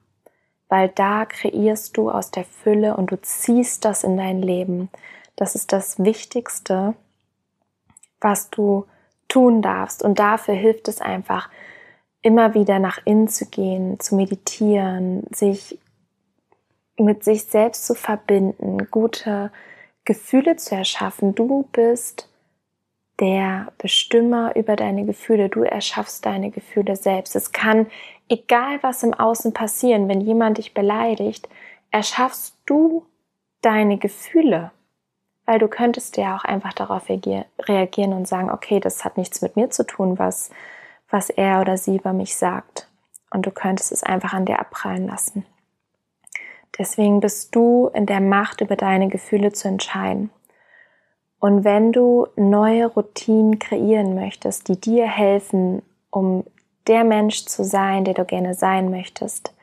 weil 0.73 0.89
da 0.89 1.25
kreierst 1.25 1.97
du 1.97 2.09
aus 2.09 2.31
der 2.31 2.45
Fülle 2.45 2.97
und 2.97 3.11
du 3.11 3.21
ziehst 3.21 3.85
das 3.85 4.03
in 4.03 4.17
dein 4.17 4.41
Leben. 4.41 4.89
Das 5.35 5.53
ist 5.53 5.71
das 5.71 6.03
Wichtigste, 6.03 6.95
was 8.19 8.49
du 8.49 8.87
tun 9.27 9.61
darfst. 9.61 10.01
Und 10.01 10.17
dafür 10.17 10.55
hilft 10.55 10.87
es 10.87 10.99
einfach, 10.99 11.51
immer 12.23 12.55
wieder 12.55 12.79
nach 12.79 12.97
innen 13.05 13.27
zu 13.27 13.45
gehen, 13.45 13.99
zu 13.99 14.15
meditieren, 14.15 15.27
sich 15.29 15.77
mit 16.97 17.23
sich 17.23 17.43
selbst 17.43 17.85
zu 17.85 17.93
verbinden, 17.93 18.89
gute 18.89 19.51
Gefühle 20.05 20.55
zu 20.55 20.73
erschaffen. 20.73 21.35
Du 21.35 21.69
bist 21.71 22.32
der 23.19 23.71
Bestimmer 23.77 24.55
über 24.55 24.75
deine 24.75 25.05
Gefühle. 25.05 25.49
Du 25.49 25.63
erschaffst 25.63 26.25
deine 26.25 26.51
Gefühle 26.51 26.95
selbst. 26.95 27.35
Es 27.35 27.51
kann, 27.51 27.87
egal 28.29 28.81
was 28.81 29.03
im 29.03 29.13
Außen 29.13 29.53
passieren, 29.53 30.07
wenn 30.09 30.21
jemand 30.21 30.57
dich 30.57 30.73
beleidigt, 30.73 31.47
erschaffst 31.91 32.57
du 32.65 33.05
deine 33.61 33.97
Gefühle. 33.97 34.71
Weil 35.45 35.59
du 35.59 35.67
könntest 35.67 36.17
ja 36.17 36.35
auch 36.35 36.43
einfach 36.43 36.73
darauf 36.73 37.09
reagieren 37.09 38.13
und 38.13 38.27
sagen, 38.27 38.49
okay, 38.49 38.79
das 38.79 39.03
hat 39.03 39.17
nichts 39.17 39.41
mit 39.41 39.55
mir 39.55 39.69
zu 39.69 39.85
tun, 39.85 40.17
was, 40.17 40.49
was 41.09 41.29
er 41.29 41.61
oder 41.61 41.77
sie 41.77 41.97
über 41.97 42.13
mich 42.13 42.35
sagt. 42.35 42.87
Und 43.29 43.45
du 43.45 43.51
könntest 43.51 43.91
es 43.91 44.03
einfach 44.03 44.33
an 44.33 44.45
dir 44.45 44.59
abprallen 44.59 45.07
lassen. 45.07 45.45
Deswegen 46.77 47.19
bist 47.19 47.55
du 47.55 47.89
in 47.93 48.05
der 48.05 48.21
Macht, 48.21 48.61
über 48.61 48.75
deine 48.75 49.07
Gefühle 49.09 49.51
zu 49.51 49.67
entscheiden. 49.67 50.31
Und 51.43 51.65
wenn 51.65 51.91
du 51.91 52.27
neue 52.37 52.85
Routinen 52.85 53.59
kreieren 53.59 54.15
möchtest, 54.15 54.69
die 54.69 54.79
dir 54.79 55.05
helfen, 55.05 55.81
um 56.09 56.45
der 56.87 57.03
Mensch 57.03 57.43
zu 57.47 57.65
sein, 57.65 58.05
der 58.05 58.13
du 58.13 58.23
gerne 58.23 58.53
sein 58.53 58.89
möchtest, 58.89 59.53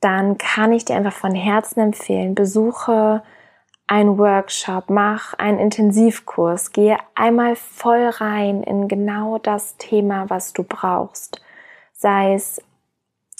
dann 0.00 0.38
kann 0.38 0.72
ich 0.72 0.86
dir 0.86 0.96
einfach 0.96 1.12
von 1.12 1.34
Herzen 1.34 1.80
empfehlen, 1.80 2.34
besuche 2.34 3.22
einen 3.86 4.16
Workshop, 4.16 4.88
mach 4.88 5.34
einen 5.34 5.58
Intensivkurs, 5.58 6.72
gehe 6.72 6.96
einmal 7.14 7.54
voll 7.54 8.08
rein 8.08 8.62
in 8.62 8.88
genau 8.88 9.36
das 9.36 9.76
Thema, 9.76 10.30
was 10.30 10.54
du 10.54 10.62
brauchst. 10.62 11.42
Sei 11.92 12.32
es 12.32 12.62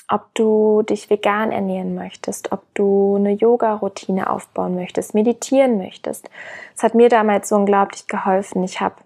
ob 0.09 0.35
du 0.35 0.83
dich 0.83 1.11
vegan 1.11 1.53
ernähren 1.53 1.95
möchtest, 1.95 2.51
ob 2.51 2.63
du 2.75 3.17
eine 3.17 3.33
Yoga-Routine 3.33 4.31
aufbauen 4.31 4.75
möchtest, 4.75 5.15
meditieren 5.15 5.77
möchtest. 5.77 6.31
Es 6.75 6.83
hat 6.83 6.95
mir 6.95 7.11
damals 7.11 7.51
so 7.51 7.57
unglaublich 7.57 8.07
geholfen. 8.07 8.65
Ich 8.65 8.81
habe, 8.81 8.97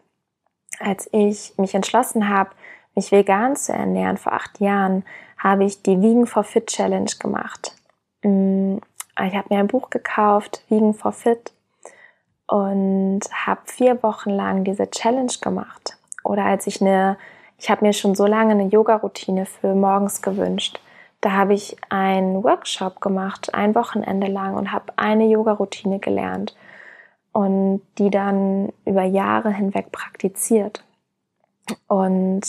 als 0.79 1.09
ich 1.13 1.55
mich 1.59 1.75
entschlossen 1.75 2.29
habe, 2.29 2.51
mich 2.95 3.11
vegan 3.11 3.57
zu 3.57 3.73
ernähren 3.73 4.17
vor 4.17 4.33
acht 4.33 4.61
Jahren, 4.61 5.05
habe 5.37 5.65
ich 5.65 5.83
die 5.83 6.01
Vegan 6.01 6.27
for 6.27 6.45
Fit 6.45 6.69
Challenge 6.69 7.11
gemacht. 7.19 7.75
Mm, 8.23 8.77
ich 9.27 9.35
habe 9.35 9.47
mir 9.51 9.59
ein 9.59 9.67
Buch 9.67 9.91
gekauft, 9.91 10.65
Vegan 10.69 10.95
for 10.95 11.13
Fit, 11.13 11.53
und 12.47 13.23
habe 13.33 13.61
vier 13.65 14.03
Wochen 14.05 14.31
lang 14.31 14.63
diese 14.63 14.89
Challenge 14.89 15.33
gemacht. 15.41 15.97
Oder 16.23 16.45
als 16.45 16.69
ich 16.69 16.81
eine, 16.81 17.17
ich 17.59 17.71
habe 17.71 17.85
mir 17.85 17.93
schon 17.93 18.15
so 18.15 18.27
lange 18.27 18.53
eine 18.53 18.69
Yoga-Routine 18.69 19.47
für 19.47 19.75
morgens 19.75 20.23
gewünscht 20.23 20.79
da 21.23 21.33
habe 21.33 21.55
ich 21.55 21.77
einen 21.89 22.43
Workshop 22.43 23.01
gemacht, 23.01 23.55
ein 23.55 23.75
Wochenende 23.77 24.27
lang 24.27 24.57
und 24.57 24.73
habe 24.73 24.93
eine 24.97 25.27
Yoga-Routine 25.27 26.01
gelernt 26.01 26.55
und 27.33 27.81
die 27.99 28.11
dann 28.11 28.73
über 28.85 29.05
Jahre 29.05 29.51
hinweg 29.51 29.93
praktiziert. 29.93 30.85
Und 31.87 32.43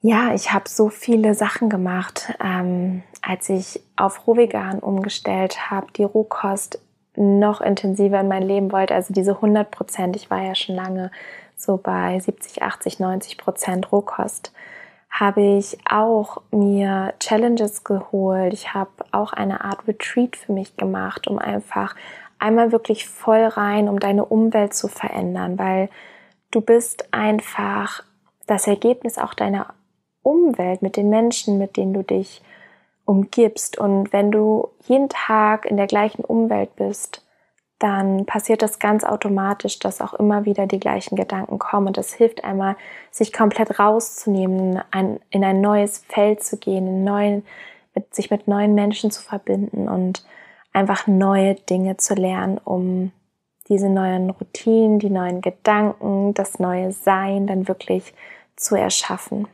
ja, 0.00 0.34
ich 0.34 0.52
habe 0.52 0.68
so 0.68 0.88
viele 0.88 1.34
Sachen 1.34 1.70
gemacht, 1.70 2.34
ähm, 2.42 3.04
als 3.22 3.48
ich 3.48 3.80
auf 3.96 4.26
Rohvegan 4.26 4.80
umgestellt 4.80 5.70
habe, 5.70 5.92
die 5.92 6.02
Rohkost 6.02 6.82
noch 7.14 7.60
intensiver 7.60 8.18
in 8.18 8.26
mein 8.26 8.42
Leben 8.42 8.72
wollte, 8.72 8.96
also 8.96 9.14
diese 9.14 9.36
100 9.36 9.70
Prozent, 9.70 10.16
ich 10.16 10.28
war 10.28 10.42
ja 10.42 10.56
schon 10.56 10.74
lange 10.74 11.12
so 11.56 11.76
bei 11.76 12.18
70, 12.18 12.62
80, 12.64 12.98
90 12.98 13.38
Prozent 13.38 13.92
Rohkost 13.92 14.52
habe 15.12 15.42
ich 15.42 15.78
auch 15.88 16.38
mir 16.50 17.12
Challenges 17.20 17.84
geholt. 17.84 18.54
Ich 18.54 18.72
habe 18.72 18.90
auch 19.12 19.34
eine 19.34 19.62
Art 19.62 19.86
Retreat 19.86 20.36
für 20.36 20.52
mich 20.52 20.76
gemacht, 20.78 21.28
um 21.28 21.38
einfach 21.38 21.94
einmal 22.38 22.72
wirklich 22.72 23.06
voll 23.06 23.44
rein, 23.44 23.90
um 23.90 24.00
deine 24.00 24.24
Umwelt 24.24 24.74
zu 24.74 24.88
verändern, 24.88 25.58
weil 25.58 25.90
du 26.50 26.62
bist 26.62 27.12
einfach 27.12 28.02
das 28.46 28.66
Ergebnis 28.66 29.18
auch 29.18 29.34
deiner 29.34 29.74
Umwelt 30.22 30.80
mit 30.80 30.96
den 30.96 31.10
Menschen, 31.10 31.58
mit 31.58 31.76
denen 31.76 31.92
du 31.92 32.02
dich 32.02 32.42
umgibst. 33.04 33.78
Und 33.78 34.12
wenn 34.14 34.30
du 34.30 34.70
jeden 34.86 35.10
Tag 35.10 35.66
in 35.66 35.76
der 35.76 35.86
gleichen 35.86 36.24
Umwelt 36.24 36.74
bist, 36.76 37.22
dann 37.82 38.26
passiert 38.26 38.62
das 38.62 38.78
ganz 38.78 39.02
automatisch, 39.02 39.80
dass 39.80 40.00
auch 40.00 40.14
immer 40.14 40.44
wieder 40.44 40.68
die 40.68 40.78
gleichen 40.78 41.16
Gedanken 41.16 41.58
kommen. 41.58 41.88
Und 41.88 41.96
das 41.96 42.12
hilft 42.12 42.44
einmal, 42.44 42.76
sich 43.10 43.32
komplett 43.32 43.80
rauszunehmen, 43.80 44.80
ein, 44.92 45.18
in 45.30 45.42
ein 45.42 45.60
neues 45.60 45.98
Feld 46.08 46.44
zu 46.44 46.58
gehen, 46.58 47.02
neuen, 47.02 47.44
mit, 47.94 48.14
sich 48.14 48.30
mit 48.30 48.46
neuen 48.46 48.76
Menschen 48.76 49.10
zu 49.10 49.20
verbinden 49.20 49.88
und 49.88 50.24
einfach 50.72 51.08
neue 51.08 51.56
Dinge 51.56 51.96
zu 51.96 52.14
lernen, 52.14 52.58
um 52.62 53.10
diese 53.68 53.88
neuen 53.88 54.30
Routinen, 54.30 55.00
die 55.00 55.10
neuen 55.10 55.40
Gedanken, 55.40 56.34
das 56.34 56.60
neue 56.60 56.92
Sein 56.92 57.48
dann 57.48 57.66
wirklich 57.66 58.14
zu 58.54 58.76
erschaffen. 58.76 59.48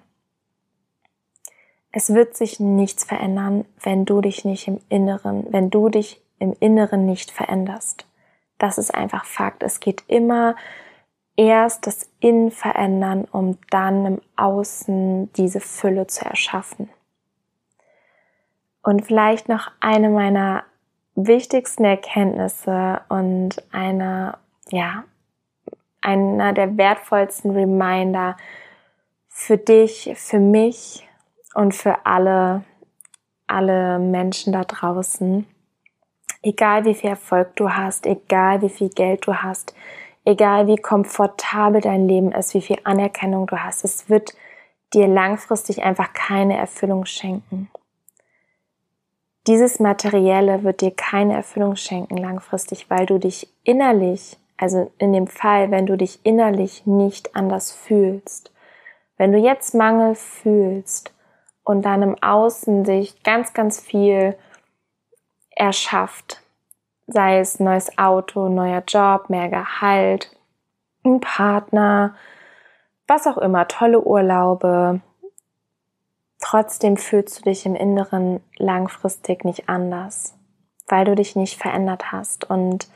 Es 1.93 2.13
wird 2.13 2.37
sich 2.37 2.61
nichts 2.61 3.05
verändern, 3.05 3.65
wenn 3.83 4.05
du 4.05 4.21
dich 4.21 4.45
nicht 4.45 4.69
im 4.69 4.81
Inneren, 4.91 5.47
wenn 5.51 5.71
du 5.71 5.89
dich 5.89 6.21
im 6.39 6.55
Inneren 6.61 7.07
nicht 7.07 7.31
veränderst. 7.31 8.08
Das 8.59 8.79
ist 8.79 8.95
einfach 8.95 9.25
Fakt. 9.25 9.62
Es 9.62 9.81
geht 9.81 10.05
immer 10.09 10.57
erst 11.37 11.87
das 11.87 12.11
Innen 12.21 12.50
verändern, 12.50 13.25
um 13.31 13.59
dann 13.71 14.05
im 14.05 14.21
Außen 14.37 15.33
diese 15.35 15.61
Fülle 15.61 16.09
zu 16.09 16.25
erschaffen. 16.25 16.91
Und 18.83 19.07
vielleicht 19.07 19.49
noch 19.49 19.71
eine 19.81 20.11
meiner 20.11 20.65
wichtigsten 21.15 21.85
Erkenntnisse 21.85 23.00
und 23.09 23.62
einer, 23.73 24.38
ja, 24.71 25.05
einer 26.00 26.53
der 26.53 26.77
wertvollsten 26.77 27.53
Reminder 27.53 28.37
für 29.29 29.59
dich, 29.59 30.12
für 30.17 30.41
mich 30.41 31.09
und 31.55 31.75
für 31.75 32.07
alle, 32.07 32.65
alle 33.47 33.99
Menschen 33.99 34.53
da 34.53 34.65
draußen. 34.65 35.47
Egal 36.42 36.85
wie 36.85 36.95
viel 36.95 37.11
Erfolg 37.11 37.57
du 37.57 37.71
hast, 37.71 38.07
egal 38.07 38.62
wie 38.62 38.68
viel 38.68 38.90
Geld 38.90 39.26
du 39.26 39.35
hast, 39.35 39.75
egal 40.25 40.66
wie 40.66 40.76
komfortabel 40.76 41.80
dein 41.80 42.07
Leben 42.07 42.33
ist, 42.33 42.54
wie 42.54 42.61
viel 42.61 42.78
Anerkennung 42.85 43.47
du 43.47 43.59
hast, 43.59 43.85
es 43.85 44.09
wird 44.09 44.35
dir 44.95 45.09
langfristig 45.09 45.83
einfach 45.83 46.12
keine 46.12 46.57
Erfüllung 46.57 47.04
schenken. 47.04 47.71
Dieses 49.47 49.80
Materielle 49.80 50.62
wird 50.62 50.83
dir 50.83 50.90
keine 50.90 51.35
Erfüllung 51.35 51.75
schenken 51.76 52.18
langfristig, 52.18 52.90
weil 52.90 53.07
du 53.07 53.18
dich 53.18 53.49
innerlich, 53.64 54.37
also 54.59 54.90
in 54.99 55.12
dem 55.12 55.26
Fall, 55.26 55.71
wenn 55.71 55.87
du 55.87 55.97
dich 55.97 56.21
innerlich 56.23 56.87
nicht 56.87 57.35
anders 57.35 57.73
fühlst, 57.73 58.52
wenn 59.16 59.33
du 59.33 59.38
jetzt 59.38 59.75
Mangel 59.75 60.14
fühlst 60.14 61.14
und 61.64 61.83
dann 61.83 62.02
im 62.02 62.23
Außen 62.23 62.85
sich 62.85 63.23
ganz, 63.23 63.54
ganz 63.54 63.80
viel 63.80 64.37
erschafft, 65.59 66.43
sei 67.07 67.38
es 67.38 67.61
neues 67.61 67.97
Auto, 67.99 68.49
neuer 68.49 68.83
Job, 68.87 69.31
mehr 69.31 69.49
Gehalt, 69.49 70.35
ein 71.05 71.21
Partner, 71.21 72.15
was 73.07 73.27
auch 73.27 73.38
immer, 73.38 73.69
tolle 73.69 74.00
Urlaube, 74.00 75.00
Trotzdem 76.41 76.97
fühlst 76.97 77.38
du 77.38 77.43
dich 77.43 77.67
im 77.67 77.75
Inneren 77.75 78.41
langfristig 78.57 79.45
nicht 79.45 79.69
anders, 79.69 80.37
weil 80.87 81.05
du 81.05 81.15
dich 81.15 81.35
nicht 81.37 81.61
verändert 81.61 82.12
hast 82.12 82.49
und 82.49 82.88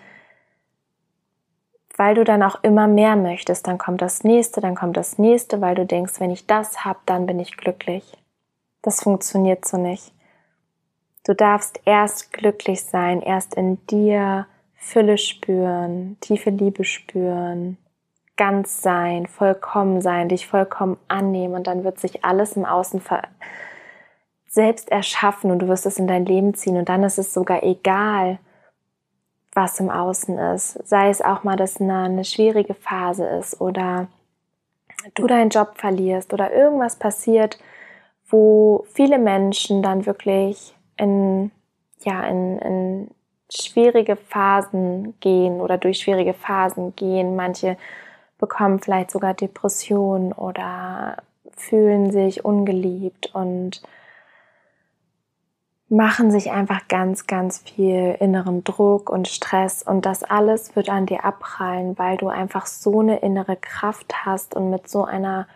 weil 1.97 2.15
du 2.15 2.25
dann 2.25 2.43
auch 2.43 2.63
immer 2.63 2.87
mehr 2.87 3.17
möchtest, 3.17 3.67
dann 3.67 3.79
kommt 3.79 4.01
das 4.01 4.25
nächste, 4.25 4.61
dann 4.61 4.75
kommt 4.75 4.97
das 4.97 5.19
nächste, 5.19 5.61
weil 5.61 5.75
du 5.75 5.85
denkst, 5.85 6.21
wenn 6.21 6.31
ich 6.31 6.47
das 6.47 6.85
habe, 6.85 7.01
dann 7.05 7.27
bin 7.27 7.39
ich 7.39 7.57
glücklich. 7.57 8.17
Das 8.81 9.03
funktioniert 9.03 9.67
so 9.67 9.77
nicht. 9.77 10.15
Du 11.25 11.35
darfst 11.35 11.81
erst 11.85 12.33
glücklich 12.33 12.85
sein, 12.85 13.21
erst 13.23 13.55
in 13.55 13.85
dir 13.87 14.47
Fülle 14.75 15.19
spüren, 15.19 16.17
tiefe 16.21 16.51
Liebe 16.51 16.85
spüren, 16.85 17.79
ganz 18.37 18.83
sein, 18.83 19.27
vollkommen 19.27 20.01
sein, 20.01 20.29
dich 20.29 20.49
vollkommen 20.49 20.99
annehmen 21.07 21.55
und 21.55 21.69
dann 21.69 21.85
wird 21.85 22.01
sich 22.01 22.25
alles 22.25 22.57
im 22.57 22.65
Außen 22.65 23.01
selbst 24.49 24.91
erschaffen 24.91 25.53
und 25.53 25.61
du 25.61 25.69
wirst 25.69 25.87
es 25.87 25.99
in 25.99 26.09
dein 26.09 26.27
Leben 26.27 26.55
ziehen 26.55 26.77
und 26.77 26.89
dann 26.89 27.05
ist 27.05 27.19
es 27.19 27.33
sogar 27.33 27.63
egal, 27.63 28.41
was 29.53 29.79
im 29.79 29.91
Außen 29.91 30.37
ist. 30.39 30.73
Sei 30.89 31.09
es 31.09 31.23
auch 31.23 31.45
mal, 31.45 31.57
dass 31.57 31.81
eine, 31.81 32.03
eine 32.03 32.25
schwierige 32.25 32.75
Phase 32.75 33.25
ist 33.25 33.61
oder 33.61 34.09
du 35.15 35.29
deinen 35.29 35.51
Job 35.51 35.75
verlierst 35.77 36.33
oder 36.33 36.53
irgendwas 36.53 36.97
passiert, 36.97 37.61
wo 38.29 38.85
viele 38.93 39.19
Menschen 39.19 39.83
dann 39.83 40.07
wirklich 40.07 40.75
in, 40.97 41.51
ja, 42.01 42.25
in, 42.25 42.59
in 42.59 43.11
schwierige 43.51 44.17
Phasen 44.17 45.19
gehen 45.21 45.61
oder 45.61 45.79
durch 45.79 45.99
schwierige 45.99 46.35
Phasen 46.35 46.97
gehen. 46.97 47.37
Manche 47.37 47.77
bekommen 48.39 48.81
vielleicht 48.81 49.11
sogar 49.11 49.35
Depressionen 49.35 50.33
oder 50.33 51.19
fühlen 51.57 52.11
sich 52.11 52.45
ungeliebt 52.45 53.35
und 53.35 53.83
machen 55.89 56.31
sich 56.31 56.51
einfach 56.51 56.89
ganz, 56.89 57.27
ganz 57.27 57.59
viel 57.59 58.17
inneren 58.19 58.65
Druck 58.65 59.11
und 59.11 59.29
Stress 59.29 59.83
und 59.83 60.07
das 60.07 60.25
alles 60.25 60.75
wird 60.75 60.89
an 60.89 61.05
dir 61.05 61.25
abprallen, 61.25 61.99
weil 61.99 62.17
du 62.17 62.29
einfach 62.29 62.65
so 62.65 63.01
eine 63.01 63.19
innere 63.19 63.57
Kraft 63.57 64.25
hast 64.25 64.57
und 64.57 64.71
mit 64.71 64.89
so 64.89 65.05
einer 65.05 65.47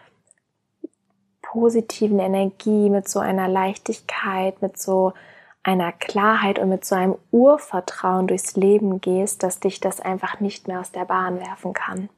positiven 1.56 2.18
Energie, 2.18 2.90
mit 2.90 3.08
so 3.08 3.18
einer 3.18 3.48
Leichtigkeit, 3.48 4.60
mit 4.60 4.78
so 4.78 5.14
einer 5.62 5.90
Klarheit 5.90 6.58
und 6.58 6.68
mit 6.68 6.84
so 6.84 6.94
einem 6.94 7.16
Urvertrauen 7.30 8.26
durchs 8.26 8.56
Leben 8.56 9.00
gehst, 9.00 9.42
dass 9.42 9.58
dich 9.58 9.80
das 9.80 9.98
einfach 10.00 10.38
nicht 10.38 10.68
mehr 10.68 10.80
aus 10.80 10.92
der 10.92 11.06
Bahn 11.06 11.40
werfen 11.40 11.72
kann. 11.72 12.10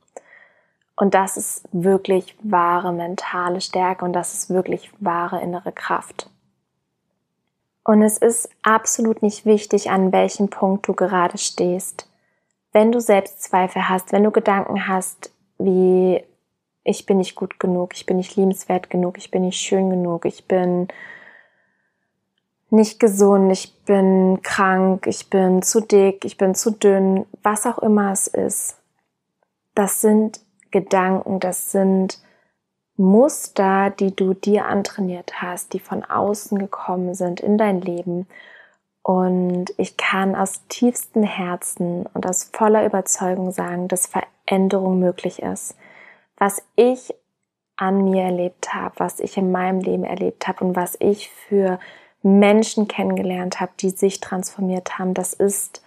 Und 0.96 1.14
das 1.14 1.36
ist 1.36 1.68
wirklich 1.70 2.36
wahre 2.42 2.92
mentale 2.92 3.60
Stärke 3.60 4.04
und 4.04 4.12
das 4.12 4.34
ist 4.34 4.50
wirklich 4.50 4.90
wahre 4.98 5.40
innere 5.40 5.70
Kraft. 5.70 6.28
Und 7.84 8.02
es 8.02 8.18
ist 8.18 8.50
absolut 8.62 9.22
nicht 9.22 9.46
wichtig, 9.46 9.88
an 9.88 10.10
welchem 10.10 10.48
Punkt 10.48 10.88
du 10.88 10.94
gerade 10.94 11.38
stehst. 11.38 12.10
Wenn 12.72 12.90
du 12.90 13.00
Selbstzweifel 13.00 13.88
hast, 13.88 14.10
wenn 14.10 14.24
du 14.24 14.32
Gedanken 14.32 14.88
hast, 14.88 15.32
wie 15.58 16.24
ich 16.88 17.04
bin 17.04 17.18
nicht 17.18 17.34
gut 17.34 17.60
genug, 17.60 17.92
ich 17.94 18.06
bin 18.06 18.16
nicht 18.16 18.36
liebenswert 18.36 18.88
genug, 18.88 19.18
ich 19.18 19.30
bin 19.30 19.42
nicht 19.42 19.60
schön 19.60 19.90
genug, 19.90 20.24
ich 20.24 20.46
bin 20.46 20.88
nicht 22.70 22.98
gesund, 22.98 23.52
ich 23.52 23.84
bin 23.84 24.40
krank, 24.42 25.06
ich 25.06 25.28
bin 25.28 25.60
zu 25.60 25.80
dick, 25.80 26.24
ich 26.24 26.38
bin 26.38 26.54
zu 26.54 26.70
dünn, 26.70 27.26
was 27.42 27.66
auch 27.66 27.78
immer 27.78 28.12
es 28.12 28.26
ist. 28.26 28.78
Das 29.74 30.00
sind 30.00 30.40
Gedanken, 30.70 31.40
das 31.40 31.72
sind 31.72 32.20
Muster, 32.96 33.90
die 33.90 34.16
du 34.16 34.32
dir 34.32 34.64
antrainiert 34.64 35.42
hast, 35.42 35.74
die 35.74 35.80
von 35.80 36.04
außen 36.04 36.58
gekommen 36.58 37.14
sind 37.14 37.40
in 37.40 37.58
dein 37.58 37.82
Leben. 37.82 38.26
Und 39.02 39.66
ich 39.76 39.98
kann 39.98 40.34
aus 40.34 40.66
tiefstem 40.68 41.22
Herzen 41.22 42.06
und 42.14 42.26
aus 42.26 42.50
voller 42.52 42.84
Überzeugung 42.86 43.52
sagen, 43.52 43.88
dass 43.88 44.06
Veränderung 44.06 44.98
möglich 44.98 45.42
ist. 45.42 45.74
Was 46.38 46.62
ich 46.76 47.14
an 47.76 48.04
mir 48.04 48.24
erlebt 48.24 48.74
habe, 48.74 48.94
was 48.98 49.20
ich 49.20 49.36
in 49.36 49.52
meinem 49.52 49.80
Leben 49.80 50.04
erlebt 50.04 50.48
habe 50.48 50.64
und 50.64 50.76
was 50.76 50.96
ich 51.00 51.30
für 51.30 51.78
Menschen 52.22 52.88
kennengelernt 52.88 53.60
habe, 53.60 53.72
die 53.80 53.90
sich 53.90 54.20
transformiert 54.20 54.98
haben, 54.98 55.14
das 55.14 55.32
ist, 55.32 55.82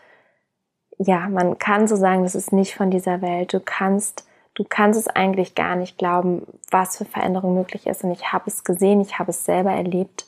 ja, 0.98 1.28
man 1.30 1.58
kann 1.58 1.88
so 1.88 1.96
sagen, 1.96 2.24
das 2.24 2.36
ist 2.36 2.54
nicht 2.54 2.76
von 2.76 2.92
dieser 2.92 3.22
Welt. 3.22 3.54
Du 3.54 3.60
kannst 3.60 4.26
du 4.56 4.64
kannst 4.68 5.00
es 5.00 5.08
eigentlich 5.08 5.56
gar 5.56 5.76
nicht 5.76 5.98
glauben, 5.98 6.46
was 6.70 6.98
für 6.98 7.06
Veränderung 7.06 7.56
möglich 7.56 7.88
ist. 7.88 8.04
Und 8.04 8.12
ich 8.12 8.32
habe 8.32 8.46
es 8.48 8.64
gesehen, 8.64 9.02
ich 9.02 9.20
habe 9.20 9.32
es 9.32 9.46
selber 9.46 9.72
erlebt. 9.72 10.28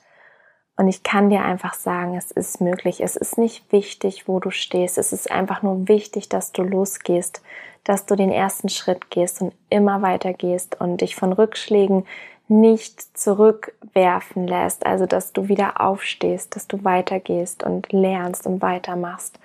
Und 0.75 0.87
ich 0.87 1.03
kann 1.03 1.29
dir 1.29 1.43
einfach 1.43 1.75
sagen, 1.75 2.15
es 2.15 2.31
ist 2.31 2.59
möglich. 2.59 3.01
Es 3.01 3.15
ist 3.15 3.37
nicht 3.37 3.71
wichtig, 3.71 4.27
wo 4.27 4.39
du 4.39 4.49
stehst. 4.49 4.97
Es 4.97 5.13
ist 5.13 5.29
einfach 5.29 5.61
nur 5.61 5.87
wichtig, 5.87 6.29
dass 6.29 6.51
du 6.51 6.63
losgehst, 6.63 7.43
dass 7.83 8.05
du 8.05 8.15
den 8.15 8.31
ersten 8.31 8.69
Schritt 8.69 9.09
gehst 9.09 9.41
und 9.41 9.53
immer 9.69 10.01
weiter 10.01 10.33
gehst 10.33 10.79
und 10.79 11.01
dich 11.01 11.15
von 11.15 11.33
Rückschlägen 11.33 12.05
nicht 12.47 13.17
zurückwerfen 13.17 14.47
lässt. 14.47 14.85
Also, 14.85 15.05
dass 15.05 15.33
du 15.33 15.47
wieder 15.47 15.81
aufstehst, 15.81 16.55
dass 16.55 16.67
du 16.67 16.83
weitergehst 16.83 17.63
und 17.63 17.91
lernst 17.91 18.47
und 18.47 18.61
weitermachst 18.61 19.39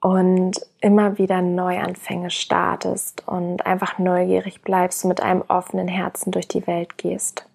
und 0.00 0.60
immer 0.80 1.16
wieder 1.16 1.40
Neuanfänge 1.40 2.30
startest 2.30 3.26
und 3.26 3.64
einfach 3.64 3.98
neugierig 3.98 4.60
bleibst 4.60 5.04
und 5.04 5.08
mit 5.08 5.22
einem 5.22 5.42
offenen 5.48 5.88
Herzen 5.88 6.30
durch 6.30 6.46
die 6.46 6.66
Welt 6.66 6.98
gehst. 6.98 7.48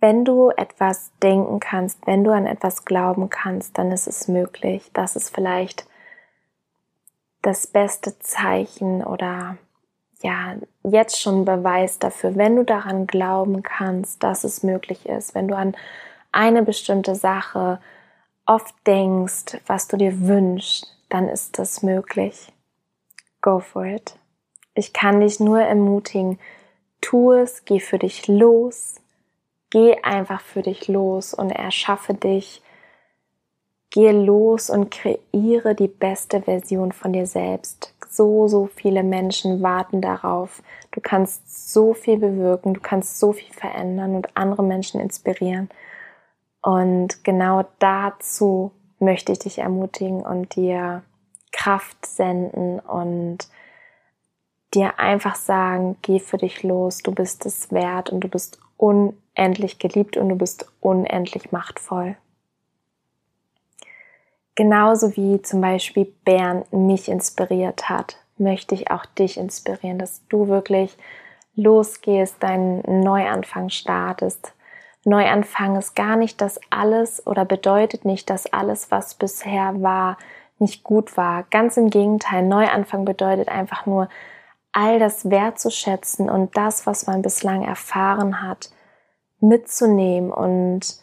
Wenn 0.00 0.24
du 0.24 0.50
etwas 0.50 1.12
denken 1.22 1.60
kannst, 1.60 2.04
wenn 2.08 2.24
du 2.24 2.32
an 2.32 2.46
etwas 2.46 2.84
glauben 2.84 3.30
kannst, 3.30 3.78
dann 3.78 3.92
ist 3.92 4.08
es 4.08 4.26
möglich. 4.26 4.90
Das 4.94 5.14
ist 5.14 5.32
vielleicht 5.32 5.86
das 7.42 7.66
beste 7.66 8.18
Zeichen 8.20 9.04
oder 9.04 9.58
ja, 10.22 10.54
jetzt 10.84 11.20
schon 11.20 11.44
Beweis 11.44 11.98
dafür, 11.98 12.36
wenn 12.36 12.56
du 12.56 12.64
daran 12.64 13.06
glauben 13.06 13.62
kannst, 13.62 14.22
dass 14.22 14.44
es 14.44 14.62
möglich 14.62 15.06
ist, 15.06 15.34
wenn 15.34 15.48
du 15.48 15.56
an 15.56 15.76
eine 16.30 16.62
bestimmte 16.62 17.14
Sache 17.14 17.80
oft 18.46 18.74
denkst, 18.86 19.58
was 19.66 19.88
du 19.88 19.96
dir 19.96 20.20
wünschst, 20.20 20.86
dann 21.08 21.28
ist 21.28 21.58
das 21.58 21.82
möglich. 21.82 22.52
Go 23.40 23.58
for 23.58 23.84
it. 23.84 24.16
Ich 24.74 24.92
kann 24.92 25.20
dich 25.20 25.40
nur 25.40 25.60
ermutigen, 25.60 26.38
tu 27.00 27.32
es, 27.32 27.64
geh 27.64 27.80
für 27.80 27.98
dich 27.98 28.28
los, 28.28 28.94
geh 29.70 29.96
einfach 30.02 30.40
für 30.40 30.62
dich 30.62 30.88
los 30.88 31.34
und 31.34 31.50
erschaffe 31.50 32.14
dich 32.14 32.62
Gehe 33.92 34.12
los 34.12 34.70
und 34.70 34.90
kreiere 34.90 35.74
die 35.74 35.86
beste 35.86 36.40
Version 36.40 36.92
von 36.92 37.12
dir 37.12 37.26
selbst. 37.26 37.94
So, 38.08 38.48
so 38.48 38.66
viele 38.66 39.02
Menschen 39.02 39.60
warten 39.60 40.00
darauf. 40.00 40.62
Du 40.92 41.02
kannst 41.02 41.70
so 41.72 41.92
viel 41.92 42.16
bewirken, 42.16 42.72
du 42.72 42.80
kannst 42.80 43.20
so 43.20 43.34
viel 43.34 43.52
verändern 43.52 44.16
und 44.16 44.34
andere 44.34 44.62
Menschen 44.62 44.98
inspirieren. 44.98 45.68
Und 46.62 47.22
genau 47.22 47.66
dazu 47.80 48.70
möchte 48.98 49.32
ich 49.32 49.40
dich 49.40 49.58
ermutigen 49.58 50.22
und 50.22 50.56
dir 50.56 51.02
Kraft 51.52 52.06
senden 52.06 52.80
und 52.80 53.46
dir 54.72 54.98
einfach 54.98 55.34
sagen, 55.34 55.98
geh 56.00 56.18
für 56.18 56.38
dich 56.38 56.62
los, 56.62 57.02
du 57.02 57.12
bist 57.12 57.44
es 57.44 57.70
wert 57.72 58.08
und 58.08 58.20
du 58.20 58.28
bist 58.28 58.58
unendlich 58.78 59.78
geliebt 59.78 60.16
und 60.16 60.30
du 60.30 60.36
bist 60.36 60.72
unendlich 60.80 61.52
machtvoll. 61.52 62.16
Genauso 64.54 65.16
wie 65.16 65.40
zum 65.42 65.60
Beispiel 65.60 66.12
Bernd 66.24 66.70
mich 66.72 67.08
inspiriert 67.08 67.88
hat, 67.88 68.16
möchte 68.36 68.74
ich 68.74 68.90
auch 68.90 69.06
dich 69.06 69.38
inspirieren, 69.38 69.98
dass 69.98 70.26
du 70.28 70.48
wirklich 70.48 70.96
losgehst, 71.54 72.42
deinen 72.42 72.82
Neuanfang 73.00 73.70
startest. 73.70 74.52
Neuanfang 75.04 75.76
ist 75.76 75.94
gar 75.94 76.16
nicht 76.16 76.40
das 76.40 76.60
alles 76.70 77.26
oder 77.26 77.44
bedeutet 77.44 78.04
nicht, 78.04 78.30
dass 78.30 78.52
alles, 78.52 78.90
was 78.90 79.14
bisher 79.14 79.82
war, 79.82 80.18
nicht 80.58 80.84
gut 80.84 81.16
war. 81.16 81.44
Ganz 81.50 81.76
im 81.76 81.90
Gegenteil, 81.90 82.42
Neuanfang 82.42 83.04
bedeutet 83.04 83.48
einfach 83.48 83.86
nur, 83.86 84.08
all 84.72 84.98
das 84.98 85.28
wertzuschätzen 85.28 86.30
und 86.30 86.56
das, 86.56 86.86
was 86.86 87.06
man 87.06 87.20
bislang 87.20 87.62
erfahren 87.62 88.42
hat, 88.42 88.70
mitzunehmen 89.40 90.32
und 90.32 90.96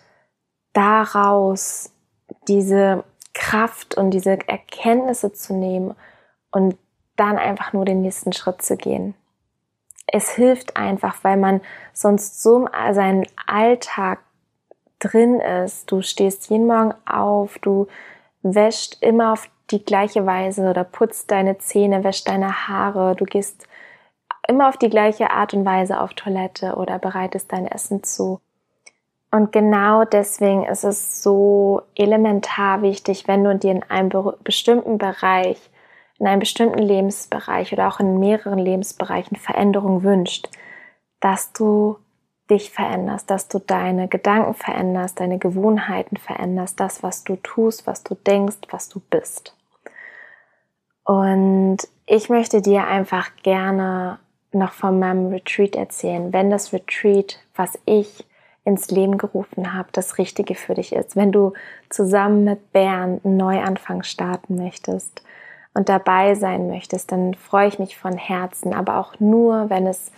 daraus 0.73 1.91
diese 2.47 3.03
Kraft 3.33 3.95
und 3.95 4.11
diese 4.11 4.37
Erkenntnisse 4.47 5.33
zu 5.33 5.53
nehmen 5.53 5.95
und 6.51 6.77
dann 7.15 7.37
einfach 7.37 7.73
nur 7.73 7.85
den 7.85 8.01
nächsten 8.01 8.33
Schritt 8.33 8.61
zu 8.61 8.77
gehen. 8.77 9.13
Es 10.07 10.31
hilft 10.31 10.75
einfach, 10.75 11.23
weil 11.23 11.37
man 11.37 11.61
sonst 11.93 12.41
so 12.41 12.67
seinen 12.91 13.27
Alltag 13.45 14.19
drin 14.99 15.39
ist. 15.39 15.91
Du 15.91 16.01
stehst 16.01 16.49
jeden 16.49 16.67
Morgen 16.67 16.93
auf, 17.05 17.59
du 17.59 17.87
wäscht 18.41 18.97
immer 19.01 19.33
auf 19.33 19.49
die 19.71 19.83
gleiche 19.83 20.25
Weise 20.25 20.69
oder 20.69 20.83
putzt 20.83 21.29
deine 21.29 21.57
Zähne, 21.59 22.03
wäscht 22.03 22.27
deine 22.27 22.67
Haare, 22.67 23.15
du 23.15 23.25
gehst 23.25 23.67
immer 24.47 24.67
auf 24.67 24.77
die 24.77 24.89
gleiche 24.89 25.29
Art 25.29 25.53
und 25.53 25.65
Weise 25.65 26.01
auf 26.01 26.13
Toilette 26.13 26.75
oder 26.75 26.97
bereitest 26.97 27.51
dein 27.51 27.67
Essen 27.67 28.03
zu. 28.03 28.41
Und 29.31 29.51
genau 29.51 30.05
deswegen 30.05 30.65
ist 30.65 30.83
es 30.83 31.21
so 31.21 31.83
elementar 31.95 32.81
wichtig, 32.81 33.27
wenn 33.27 33.43
du 33.43 33.55
dir 33.55 33.71
in 33.71 33.83
einem 33.83 34.09
bestimmten 34.43 34.97
Bereich, 34.97 35.69
in 36.17 36.27
einem 36.27 36.39
bestimmten 36.39 36.79
Lebensbereich 36.79 37.71
oder 37.71 37.87
auch 37.87 37.99
in 37.99 38.19
mehreren 38.19 38.57
Lebensbereichen 38.57 39.37
Veränderung 39.37 40.03
wünscht, 40.03 40.49
dass 41.19 41.53
du 41.53 41.97
dich 42.49 42.71
veränderst, 42.71 43.29
dass 43.29 43.47
du 43.47 43.59
deine 43.59 44.07
Gedanken 44.07 44.55
veränderst, 44.55 45.19
deine 45.19 45.37
Gewohnheiten 45.37 46.17
veränderst, 46.17 46.79
das, 46.79 47.03
was 47.03 47.23
du 47.23 47.35
tust, 47.35 47.85
was 47.85 48.03
du 48.03 48.15
denkst, 48.15 48.57
was 48.71 48.89
du 48.89 48.99
bist. 49.11 49.55
Und 51.03 51.77
ich 52.07 52.29
möchte 52.29 52.61
dir 52.61 52.87
einfach 52.87 53.29
gerne 53.43 54.17
noch 54.51 54.73
von 54.73 54.97
meinem 54.97 55.27
Retreat 55.27 55.75
erzählen, 55.75 56.33
wenn 56.33 56.49
das 56.49 56.73
Retreat, 56.73 57.39
was 57.55 57.77
ich 57.85 58.25
ins 58.69 58.89
Leben 58.89 59.17
gerufen 59.17 59.73
habe, 59.73 59.89
das 59.91 60.17
Richtige 60.17 60.55
für 60.55 60.75
dich 60.75 60.93
ist. 60.93 61.15
Wenn 61.15 61.31
du 61.31 61.53
zusammen 61.89 62.45
mit 62.45 62.71
Bernd 62.71 63.25
einen 63.25 63.37
Neuanfang 63.37 64.03
starten 64.03 64.55
möchtest 64.55 65.21
und 65.73 65.89
dabei 65.89 66.35
sein 66.35 66.67
möchtest, 66.67 67.11
dann 67.11 67.33
freue 67.33 67.67
ich 67.67 67.79
mich 67.79 67.97
von 67.97 68.17
Herzen, 68.17 68.73
aber 68.73 68.97
auch 68.97 69.19
nur, 69.19 69.69
wenn 69.69 69.87
es 69.87 70.11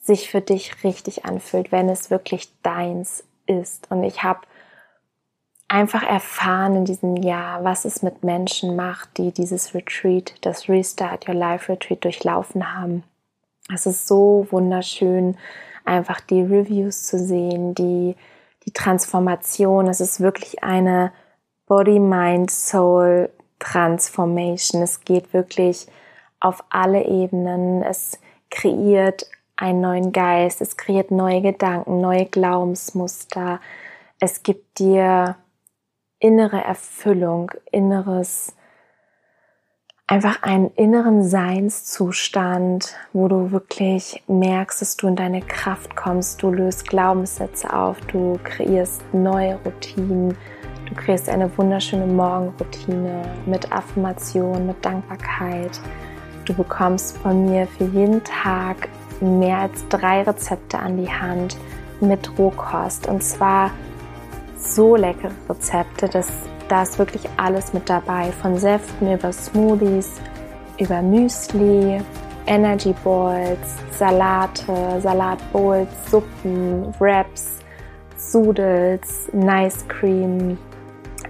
sich 0.00 0.30
für 0.30 0.40
dich 0.40 0.82
richtig 0.82 1.24
anfühlt, 1.24 1.70
wenn 1.70 1.88
es 1.88 2.10
wirklich 2.10 2.50
deins 2.62 3.22
ist. 3.46 3.90
Und 3.90 4.02
ich 4.02 4.22
habe 4.22 4.40
einfach 5.68 6.02
erfahren 6.02 6.74
in 6.74 6.84
diesem 6.84 7.16
Jahr, 7.16 7.62
was 7.62 7.84
es 7.84 8.02
mit 8.02 8.24
Menschen 8.24 8.74
macht, 8.76 9.18
die 9.18 9.30
dieses 9.30 9.74
Retreat, 9.74 10.34
das 10.40 10.68
Restart 10.68 11.28
Your 11.28 11.34
Life 11.34 11.70
Retreat 11.70 12.02
durchlaufen 12.02 12.74
haben. 12.74 13.04
Es 13.72 13.86
ist 13.86 14.08
so 14.08 14.46
wunderschön, 14.50 15.36
einfach 15.84 16.20
die 16.20 16.42
Reviews 16.42 17.04
zu 17.04 17.18
sehen, 17.18 17.74
die, 17.74 18.16
die 18.64 18.72
Transformation. 18.72 19.86
Es 19.88 20.00
ist 20.00 20.20
wirklich 20.20 20.62
eine 20.62 21.12
Body, 21.66 21.98
Mind, 21.98 22.50
Soul 22.50 23.30
Transformation. 23.58 24.82
Es 24.82 25.04
geht 25.04 25.32
wirklich 25.32 25.86
auf 26.40 26.64
alle 26.70 27.04
Ebenen. 27.04 27.82
Es 27.82 28.18
kreiert 28.50 29.26
einen 29.56 29.80
neuen 29.80 30.12
Geist. 30.12 30.60
Es 30.60 30.76
kreiert 30.76 31.10
neue 31.10 31.42
Gedanken, 31.42 32.00
neue 32.00 32.26
Glaubensmuster. 32.26 33.60
Es 34.18 34.42
gibt 34.42 34.78
dir 34.78 35.36
innere 36.18 36.62
Erfüllung, 36.62 37.50
inneres 37.70 38.54
einfach 40.10 40.42
einen 40.42 40.72
inneren 40.74 41.22
Seinszustand, 41.22 42.96
wo 43.12 43.28
du 43.28 43.52
wirklich 43.52 44.24
merkst, 44.26 44.80
dass 44.80 44.96
du 44.96 45.06
in 45.06 45.14
deine 45.14 45.40
Kraft 45.40 45.94
kommst, 45.94 46.42
du 46.42 46.50
löst 46.50 46.88
Glaubenssätze 46.88 47.72
auf, 47.72 48.00
du 48.08 48.36
kreierst 48.42 49.02
neue 49.14 49.56
Routinen, 49.64 50.36
du 50.88 50.94
kreierst 50.96 51.28
eine 51.28 51.56
wunderschöne 51.56 52.06
Morgenroutine 52.06 53.22
mit 53.46 53.70
Affirmation, 53.70 54.66
mit 54.66 54.84
Dankbarkeit. 54.84 55.80
Du 56.44 56.54
bekommst 56.54 57.16
von 57.18 57.48
mir 57.48 57.68
für 57.68 57.84
jeden 57.84 58.24
Tag 58.24 58.88
mehr 59.20 59.58
als 59.58 59.86
drei 59.90 60.22
Rezepte 60.22 60.80
an 60.80 60.96
die 60.96 61.12
Hand 61.12 61.56
mit 62.00 62.36
Rohkost 62.36 63.06
und 63.06 63.22
zwar 63.22 63.70
so 64.58 64.96
leckere 64.96 65.30
Rezepte, 65.48 66.08
dass 66.08 66.26
da 66.70 66.82
ist 66.82 66.98
wirklich 66.98 67.28
alles 67.36 67.72
mit 67.72 67.90
dabei, 67.90 68.30
von 68.40 68.56
Säften 68.56 69.12
über 69.12 69.32
Smoothies, 69.32 70.20
über 70.78 71.02
Müsli, 71.02 72.00
Energy 72.46 72.94
Balls, 73.04 73.76
Salate, 73.90 75.00
Salatbowls, 75.00 75.88
Suppen, 76.10 76.94
Wraps, 77.00 77.58
Sudels, 78.16 79.28
Nice 79.32 79.86
Cream, 79.88 80.56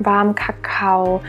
warm 0.01 0.35
Kakao, 0.35 1.21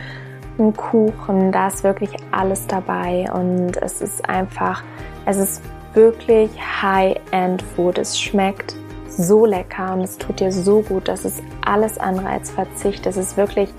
ein 0.58 0.76
Kuchen, 0.76 1.50
da 1.50 1.68
ist 1.68 1.82
wirklich 1.82 2.10
alles 2.32 2.66
dabei 2.66 3.26
und 3.32 3.76
es 3.78 4.02
ist 4.02 4.28
einfach, 4.28 4.82
es 5.24 5.38
ist 5.38 5.62
wirklich 5.94 6.50
High-End 6.82 7.62
Food. 7.62 7.98
Es 7.98 8.20
schmeckt 8.20 8.76
so 9.08 9.46
lecker 9.46 9.94
und 9.94 10.02
es 10.02 10.18
tut 10.18 10.40
dir 10.40 10.52
so 10.52 10.82
gut, 10.82 11.08
dass 11.08 11.24
es 11.24 11.42
alles 11.64 11.98
andere 11.98 12.28
als 12.28 12.50
Verzicht. 12.50 13.06
Es 13.06 13.16
ist 13.16 13.36
wirklich 13.36 13.72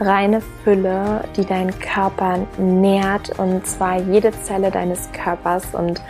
reine 0.00 0.40
Fülle, 0.62 1.24
die 1.36 1.44
deinen 1.44 1.76
Körper 1.78 2.38
nährt 2.58 3.38
und 3.38 3.66
zwar 3.66 3.98
jede 3.98 4.30
Zelle 4.42 4.70
deines 4.70 5.10
Körpers 5.12 5.74
und 5.74 6.02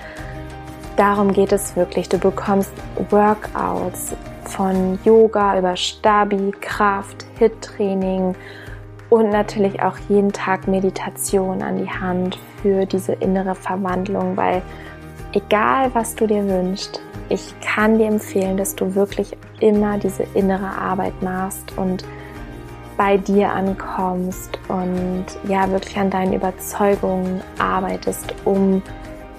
darum 0.97 1.33
geht 1.33 1.53
es 1.53 1.77
wirklich. 1.77 2.09
Du 2.09 2.19
bekommst 2.19 2.73
Workouts 3.11 4.15
von 4.45 4.99
Yoga 5.05 5.59
über 5.59 5.77
Stabi, 5.77 6.53
Kraft, 6.61 7.27
Hit-Training 7.39 8.35
und 9.11 9.31
natürlich 9.31 9.81
auch 9.83 9.97
jeden 10.09 10.33
Tag 10.33 10.67
Meditation 10.67 11.63
an 11.63 11.79
die 11.79 11.91
Hand 11.91 12.39
für 12.61 12.87
diese 12.87 13.13
innere 13.13 13.55
Verwandlung, 13.55 14.37
weil 14.37 14.63
egal 15.33 15.91
was 15.95 16.15
du 16.15 16.27
dir 16.27 16.47
wünschst, 16.49 17.01
ich 17.29 17.55
kann 17.61 17.99
dir 17.99 18.07
empfehlen, 18.07 18.57
dass 18.57 18.75
du 18.75 18.95
wirklich 18.95 19.37
immer 19.61 19.99
diese 19.99 20.25
innere 20.35 20.79
Arbeit 20.79 21.21
machst 21.23 21.77
und 21.77 22.05
bei 22.97 23.17
dir 23.17 23.51
ankommst 23.51 24.59
und 24.69 25.27
ja 25.49 25.71
wirklich 25.71 25.97
an 25.99 26.11
deinen 26.11 26.33
Überzeugungen 26.33 27.43
arbeitest, 27.59 28.35
um 28.45 28.83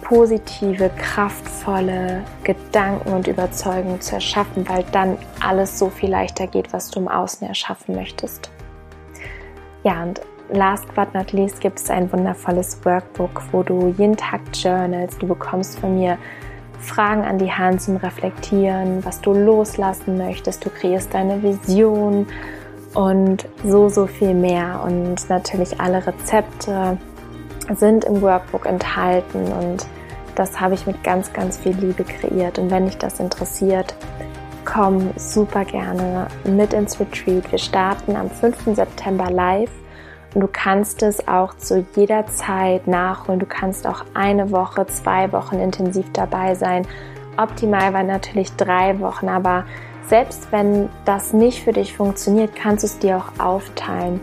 positive, 0.02 0.90
kraftvolle 0.98 2.24
Gedanken 2.44 3.12
und 3.12 3.28
Überzeugungen 3.28 4.00
zu 4.00 4.16
erschaffen, 4.16 4.68
weil 4.70 4.86
dann 4.92 5.18
alles 5.42 5.78
so 5.78 5.90
viel 5.90 6.10
leichter 6.10 6.48
geht, 6.48 6.72
was 6.72 6.90
du 6.92 7.02
im 7.02 7.08
Außen 7.10 7.46
erschaffen 7.46 7.96
möchtest. 7.96 8.50
Ja, 9.84 10.04
und 10.04 10.22
last 10.50 10.86
but 10.96 11.14
not 11.14 11.34
least 11.34 11.60
gibt 11.60 11.80
es 11.80 11.90
ein 11.90 12.12
wundervolles 12.12 12.80
Workbook, 12.86 13.42
wo 13.52 13.64
du 13.64 13.94
jeden 13.98 14.16
Tag 14.16 14.42
journalst. 14.54 15.22
Du 15.22 15.28
bekommst 15.28 15.80
von 15.80 15.96
mir 15.96 16.18
Fragen 16.80 17.24
an 17.24 17.38
die 17.38 17.52
Hand 17.52 17.82
zum 17.82 17.98
Reflektieren, 17.98 19.04
was 19.04 19.20
du 19.20 19.34
loslassen 19.34 20.18
möchtest. 20.18 20.66
Du 20.66 20.70
kreierst 20.70 21.14
deine 21.14 21.42
Vision 21.44 22.28
und 22.98 23.48
so, 23.64 23.90
so 23.90 24.08
viel 24.08 24.34
mehr. 24.34 24.82
Und 24.84 25.30
natürlich 25.30 25.80
alle 25.80 26.06
Rezepte 26.06 26.98
sind 27.76 28.06
im 28.06 28.24
Workbook 28.24 28.66
enthalten 28.66 29.52
und 29.52 29.86
das 30.34 30.60
habe 30.60 30.74
ich 30.74 30.88
mit 30.88 31.04
ganz, 31.04 31.32
ganz 31.32 31.58
viel 31.58 31.76
Liebe 31.76 32.04
kreiert. 32.04 32.58
Und 32.58 32.72
wenn 32.72 32.86
dich 32.86 32.98
das 32.98 33.20
interessiert, 33.20 33.96
komm 34.66 35.12
super 35.16 35.64
gerne 35.64 36.28
mit 36.44 36.74
ins 36.74 37.00
Retreat. 37.00 37.52
Wir 37.52 37.60
starten 37.60 38.16
am 38.16 38.32
5. 38.32 38.76
September 38.76 39.30
live 39.30 39.72
und 40.34 40.42
du 40.42 40.48
kannst 40.52 41.04
es 41.04 41.28
auch 41.28 41.54
zu 41.56 41.86
jeder 41.96 42.26
Zeit 42.26 42.88
nachholen. 42.88 43.40
Du 43.40 43.46
kannst 43.46 43.86
auch 43.86 44.06
eine 44.16 44.50
Woche, 44.52 44.88
zwei 44.88 45.32
Wochen 45.32 45.60
intensiv 45.60 46.08
dabei 46.14 46.56
sein. 46.56 46.88
Optimal 47.38 47.94
war 47.94 48.04
natürlich 48.04 48.56
drei 48.56 49.00
Wochen, 49.00 49.30
aber 49.30 49.66
selbst 50.08 50.52
wenn 50.52 50.90
das 51.06 51.34
nicht 51.34 51.64
für 51.64 51.74
dich 51.74 51.96
funktioniert, 51.96 52.56
kannst 52.56 52.84
du 52.84 52.88
es 52.88 53.00
dir 53.00 53.18
auch 53.18 53.44
aufteilen. 53.44 54.22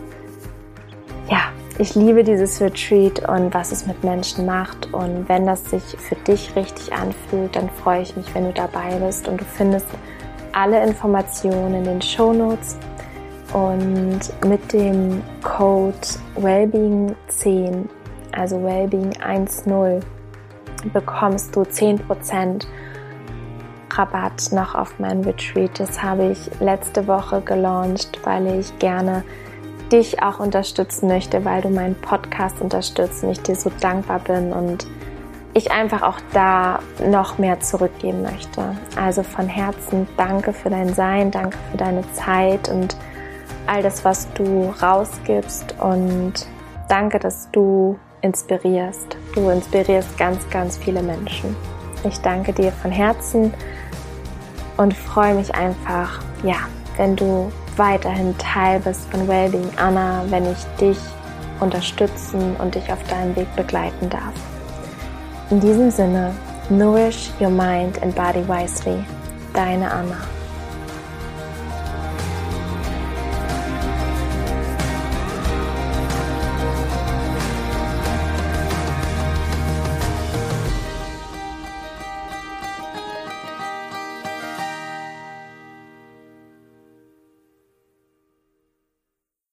Ja, 1.29 1.51
ich 1.77 1.93
liebe 1.95 2.23
dieses 2.23 2.59
Retreat 2.61 3.27
und 3.29 3.53
was 3.53 3.71
es 3.71 3.85
mit 3.85 4.03
Menschen 4.03 4.45
macht. 4.45 4.93
Und 4.93 5.29
wenn 5.29 5.45
das 5.45 5.69
sich 5.69 5.83
für 5.83 6.15
dich 6.15 6.55
richtig 6.55 6.93
anfühlt, 6.93 7.55
dann 7.55 7.69
freue 7.69 8.01
ich 8.01 8.15
mich, 8.15 8.33
wenn 8.33 8.45
du 8.45 8.53
dabei 8.53 8.95
bist. 8.99 9.27
Und 9.27 9.41
du 9.41 9.45
findest 9.45 9.87
alle 10.53 10.83
Informationen 10.83 11.75
in 11.75 11.83
den 11.83 12.01
Show 12.01 12.33
Notes. 12.33 12.77
Und 13.53 14.21
mit 14.45 14.73
dem 14.73 15.21
Code 15.43 15.95
Wellbeing10, 16.35 17.85
also 18.31 18.57
Wellbeing10, 18.57 20.01
bekommst 20.93 21.55
du 21.55 21.61
10% 21.61 22.65
Rabatt 23.97 24.51
noch 24.51 24.75
auf 24.75 24.99
mein 24.99 25.21
Retreat. 25.21 25.79
Das 25.79 26.01
habe 26.01 26.31
ich 26.31 26.49
letzte 26.59 27.07
Woche 27.07 27.41
gelauncht, 27.41 28.19
weil 28.23 28.59
ich 28.59 28.77
gerne 28.79 29.23
dich 29.91 30.21
auch 30.21 30.39
unterstützen 30.39 31.07
möchte, 31.07 31.45
weil 31.45 31.61
du 31.61 31.69
meinen 31.69 31.95
Podcast 31.95 32.61
unterstützt 32.61 33.23
und 33.23 33.31
ich 33.31 33.41
dir 33.41 33.55
so 33.55 33.71
dankbar 33.79 34.19
bin 34.19 34.51
und 34.51 34.87
ich 35.53 35.71
einfach 35.71 36.01
auch 36.01 36.19
da 36.33 36.79
noch 37.07 37.37
mehr 37.37 37.59
zurückgeben 37.61 38.23
möchte. 38.23 38.75
Also 38.95 39.23
von 39.23 39.47
Herzen 39.47 40.07
danke 40.17 40.51
für 40.51 40.69
dein 40.69 40.93
Sein, 40.93 41.31
danke 41.31 41.57
für 41.71 41.77
deine 41.77 42.01
Zeit 42.11 42.67
und 42.67 42.97
all 43.67 43.81
das, 43.81 44.03
was 44.03 44.31
du 44.33 44.73
rausgibst 44.81 45.75
und 45.79 46.33
danke, 46.89 47.19
dass 47.19 47.49
du 47.51 47.97
inspirierst. 48.21 49.17
Du 49.33 49.49
inspirierst 49.49 50.17
ganz, 50.17 50.47
ganz 50.49 50.77
viele 50.77 51.01
Menschen. 51.01 51.55
Ich 52.03 52.19
danke 52.19 52.51
dir 52.53 52.71
von 52.71 52.91
Herzen 52.91 53.53
und 54.77 54.93
freue 54.93 55.35
mich 55.35 55.53
einfach, 55.55 56.19
ja, 56.43 56.57
wenn 56.97 57.15
du 57.15 57.51
weiterhin 57.77 58.37
Teil 58.37 58.79
bist 58.79 59.09
von 59.11 59.27
Wellbeing 59.27 59.69
Anna, 59.77 60.23
wenn 60.29 60.51
ich 60.51 60.63
dich 60.79 60.97
unterstützen 61.59 62.55
und 62.57 62.75
dich 62.75 62.91
auf 62.91 63.01
deinem 63.07 63.35
Weg 63.35 63.53
begleiten 63.55 64.09
darf. 64.09 64.33
In 65.49 65.59
diesem 65.59 65.91
Sinne, 65.91 66.33
nourish 66.69 67.31
your 67.39 67.49
mind 67.49 68.01
and 68.01 68.15
body 68.15 68.43
wisely. 68.47 69.03
Deine 69.53 69.89
Anna. 69.91 70.34